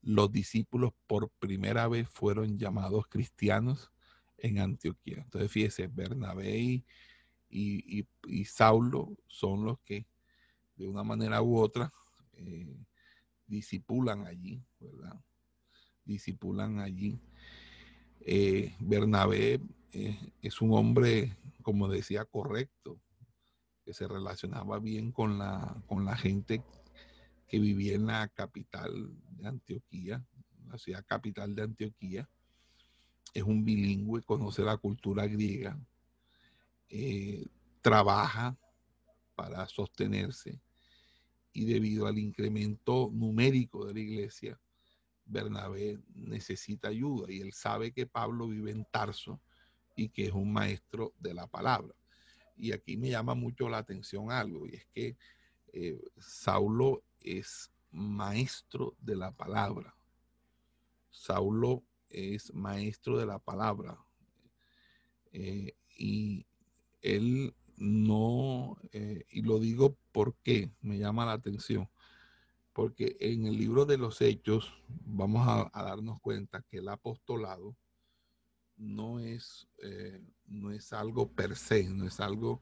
Los 0.00 0.32
discípulos 0.32 0.94
por 1.06 1.28
primera 1.28 1.86
vez 1.86 2.08
fueron 2.08 2.56
llamados 2.56 3.08
cristianos 3.08 3.90
en 4.38 4.58
Antioquía. 4.58 5.22
Entonces, 5.24 5.50
fíjese, 5.50 5.86
Bernabé 5.86 6.58
y, 6.58 6.84
y, 7.48 8.44
Saulo 8.44 9.16
son 9.28 9.64
los 9.64 9.78
que 9.80 10.06
de 10.76 10.88
una 10.88 11.04
manera 11.04 11.40
u 11.40 11.58
otra 11.58 11.92
eh, 12.32 12.76
disipulan 13.46 14.26
allí, 14.26 14.62
¿verdad? 14.80 15.20
Disipulan 16.04 16.80
allí. 16.80 17.20
Eh, 18.20 18.74
Bernabé 18.80 19.60
eh, 19.92 20.32
es 20.42 20.60
un 20.60 20.72
hombre, 20.72 21.36
como 21.62 21.88
decía, 21.88 22.24
correcto, 22.24 22.98
que 23.84 23.94
se 23.94 24.08
relacionaba 24.08 24.78
bien 24.78 25.12
con 25.12 25.38
la, 25.38 25.76
con 25.86 26.04
la 26.04 26.16
gente 26.16 26.62
que 27.46 27.58
vivía 27.58 27.94
en 27.94 28.06
la 28.06 28.28
capital 28.28 29.10
de 29.28 29.46
Antioquía, 29.46 30.24
la 30.66 30.78
ciudad 30.78 31.04
capital 31.06 31.54
de 31.54 31.62
Antioquía. 31.62 32.28
Es 33.34 33.42
un 33.42 33.64
bilingüe, 33.64 34.22
conoce 34.22 34.62
la 34.62 34.78
cultura 34.78 35.26
griega, 35.26 35.78
eh, 36.88 37.44
trabaja 37.82 38.56
para 39.34 39.66
sostenerse 39.66 40.60
y 41.54 41.64
debido 41.64 42.06
al 42.06 42.18
incremento 42.18 43.10
numérico 43.12 43.86
de 43.86 43.94
la 43.94 44.00
iglesia, 44.00 44.60
Bernabé 45.24 46.00
necesita 46.14 46.88
ayuda 46.88 47.32
y 47.32 47.40
él 47.40 47.52
sabe 47.52 47.92
que 47.92 48.06
Pablo 48.06 48.48
vive 48.48 48.72
en 48.72 48.84
Tarso 48.84 49.40
y 49.96 50.08
que 50.08 50.26
es 50.26 50.32
un 50.32 50.52
maestro 50.52 51.14
de 51.18 51.32
la 51.32 51.46
palabra. 51.46 51.94
Y 52.56 52.72
aquí 52.72 52.96
me 52.96 53.10
llama 53.10 53.34
mucho 53.34 53.68
la 53.68 53.78
atención 53.78 54.30
algo, 54.30 54.66
y 54.66 54.74
es 54.74 54.86
que 54.92 55.16
eh, 55.72 56.00
Saulo 56.18 57.02
es 57.20 57.70
maestro 57.90 58.96
de 59.00 59.16
la 59.16 59.30
palabra. 59.32 59.94
Saulo 61.10 61.84
es 62.14 62.54
maestro 62.54 63.18
de 63.18 63.26
la 63.26 63.38
palabra. 63.38 63.98
Eh, 65.32 65.74
y 65.96 66.46
él 67.02 67.54
no, 67.76 68.76
eh, 68.92 69.24
y 69.30 69.42
lo 69.42 69.58
digo 69.58 69.96
porque 70.12 70.70
me 70.80 70.98
llama 70.98 71.26
la 71.26 71.32
atención, 71.32 71.88
porque 72.72 73.16
en 73.20 73.46
el 73.46 73.56
libro 73.56 73.84
de 73.84 73.98
los 73.98 74.20
hechos 74.20 74.72
vamos 74.88 75.46
a, 75.48 75.82
darnos 75.82 76.20
cuenta 76.20 76.62
que 76.62 76.78
el 76.78 76.88
apostolado 76.88 77.76
no 78.76 79.18
es, 79.18 79.68
eh, 79.82 80.20
no 80.46 80.70
es 80.70 80.92
algo 80.92 81.28
per 81.28 81.56
se, 81.56 81.88
no 81.88 82.06
es 82.06 82.20
algo 82.20 82.60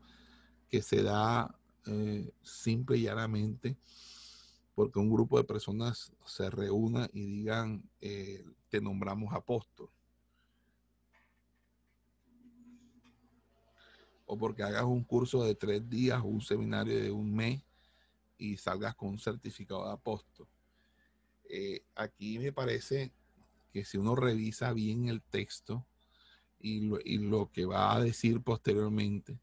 que 0.69 0.83
se 0.83 1.03
da 1.03 1.59
simple 2.43 2.97
y 2.97 3.03
llanamente 3.03 3.77
porque 4.75 4.99
un 4.99 5.11
grupo 5.11 5.39
de 5.39 5.45
personas 5.45 6.13
se 6.25 6.49
reúna 6.51 7.09
y 7.13 7.25
digan, 7.25 7.89
te 8.73 8.81
nombramos 8.81 9.35
apóstol. 9.35 9.91
o 14.33 14.39
porque 14.39 14.63
hagas 14.63 14.85
un 14.85 15.05
curso 15.05 15.45
de 15.45 15.55
tres 15.55 15.87
días 15.91 16.19
o 16.23 16.25
un 16.25 16.41
seminario 16.41 16.99
de 16.99 17.11
un 17.11 17.35
mes 17.35 17.61
y 18.39 18.57
salgas 18.57 18.95
con 18.95 19.11
un 19.11 19.19
certificado 19.19 19.85
de 19.85 19.93
apóstol. 19.93 20.49
Eh, 21.51 21.83
aquí 21.95 22.39
me 22.39 22.51
parece 22.51 23.13
que 23.75 23.85
si 23.85 23.99
uno 23.99 24.17
revisa 24.17 24.73
bien 24.73 25.09
el 25.09 25.21
texto 25.21 25.85
y 26.59 26.81
lo, 27.19 27.53
que 27.53 27.67
va 27.67 27.95
a 27.95 28.01
decir 28.01 28.41
posteriormente, 28.41 29.39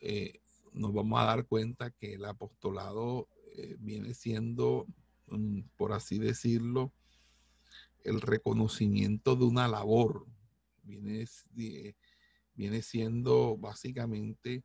eh, 0.00 0.40
nos 0.72 0.94
vamos 0.94 1.20
a 1.20 1.24
dar 1.24 1.44
cuenta 1.44 1.90
que 1.90 2.14
el 2.14 2.24
apostolado 2.24 3.28
eh, 3.54 3.76
viene 3.80 4.14
siendo, 4.14 4.86
mm, 5.26 5.60
por 5.76 5.92
así 5.92 6.18
decirlo, 6.18 6.90
el 8.04 8.20
reconocimiento 8.20 9.36
de 9.36 9.44
una 9.44 9.68
labor, 9.68 10.26
viene 10.82 11.26
viene 12.60 12.82
siendo 12.82 13.56
básicamente 13.56 14.64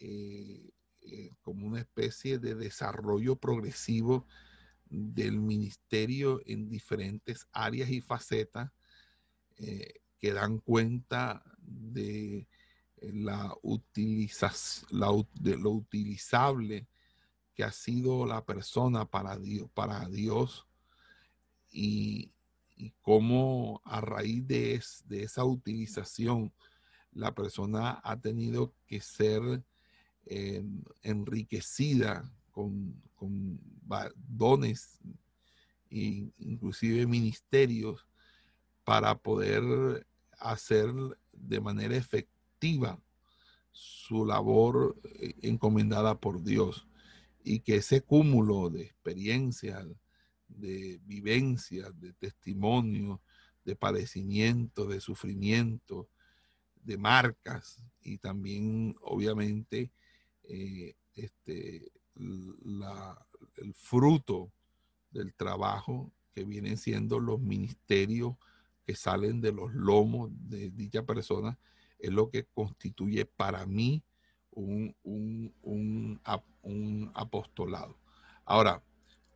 eh, 0.00 0.70
eh, 1.00 1.30
como 1.40 1.66
una 1.66 1.80
especie 1.80 2.38
de 2.38 2.54
desarrollo 2.54 3.36
progresivo 3.36 4.26
del 4.84 5.40
ministerio 5.40 6.42
en 6.44 6.68
diferentes 6.68 7.48
áreas 7.52 7.88
y 7.88 8.02
facetas 8.02 8.70
eh, 9.56 10.02
que 10.18 10.34
dan 10.34 10.58
cuenta 10.58 11.42
de 11.56 12.46
la 13.00 13.54
lo 15.56 15.70
utilizable 15.70 16.86
que 17.54 17.64
ha 17.64 17.72
sido 17.72 18.26
la 18.26 18.44
persona 18.44 19.06
para 19.06 19.38
Dios, 19.38 19.70
para 19.72 20.06
Dios 20.08 20.66
y, 21.70 22.30
cómo 23.02 23.80
a 23.84 24.00
raíz 24.00 24.46
de, 24.46 24.80
esa 25.10 25.44
utilización 25.44 26.52
la 27.12 27.34
persona 27.34 28.00
ha 28.02 28.18
tenido 28.18 28.74
que 28.86 29.00
ser 29.00 29.62
eh, 30.26 30.64
enriquecida 31.02 32.30
con, 32.50 33.00
dones 34.16 34.98
e 35.90 36.32
inclusive 36.38 37.06
ministerios 37.06 38.06
para 38.84 39.16
poder 39.16 40.06
hacer 40.38 40.92
de 41.32 41.60
manera 41.60 41.96
efectiva 41.96 42.98
su 43.70 44.24
labor 44.24 44.96
eh, 45.04 45.34
encomendada 45.42 46.18
por 46.18 46.42
Dios. 46.42 46.88
Y 47.44 47.60
que 47.60 47.76
ese 47.76 48.02
cúmulo 48.02 48.70
de 48.70 48.82
experiencias, 48.82 49.86
de 50.56 51.00
vivencias, 51.04 51.98
de 52.00 52.12
testimonios, 52.12 53.20
de 53.64 53.76
padecimiento, 53.76 54.86
de 54.86 55.00
sufrimiento, 55.00 56.08
de 56.82 56.98
marcas 56.98 57.82
y 58.02 58.18
también 58.18 58.96
obviamente 59.02 59.90
eh, 60.44 60.94
este, 61.14 61.92
el 62.16 63.74
fruto 63.74 64.50
del 65.10 65.34
trabajo 65.34 66.10
que 66.34 66.44
vienen 66.44 66.76
siendo 66.76 67.20
los 67.20 67.40
ministerios 67.40 68.36
que 68.84 68.94
salen 68.96 69.40
de 69.40 69.52
los 69.52 69.72
lomos 69.72 70.30
de 70.48 70.70
dicha 70.70 71.04
persona, 71.04 71.58
es 71.98 72.10
lo 72.10 72.30
que 72.30 72.44
constituye 72.46 73.24
para 73.24 73.64
mí 73.66 74.02
un, 74.50 74.94
un, 75.02 76.20
apostolado. 77.14 77.96
Ahora, 78.44 78.82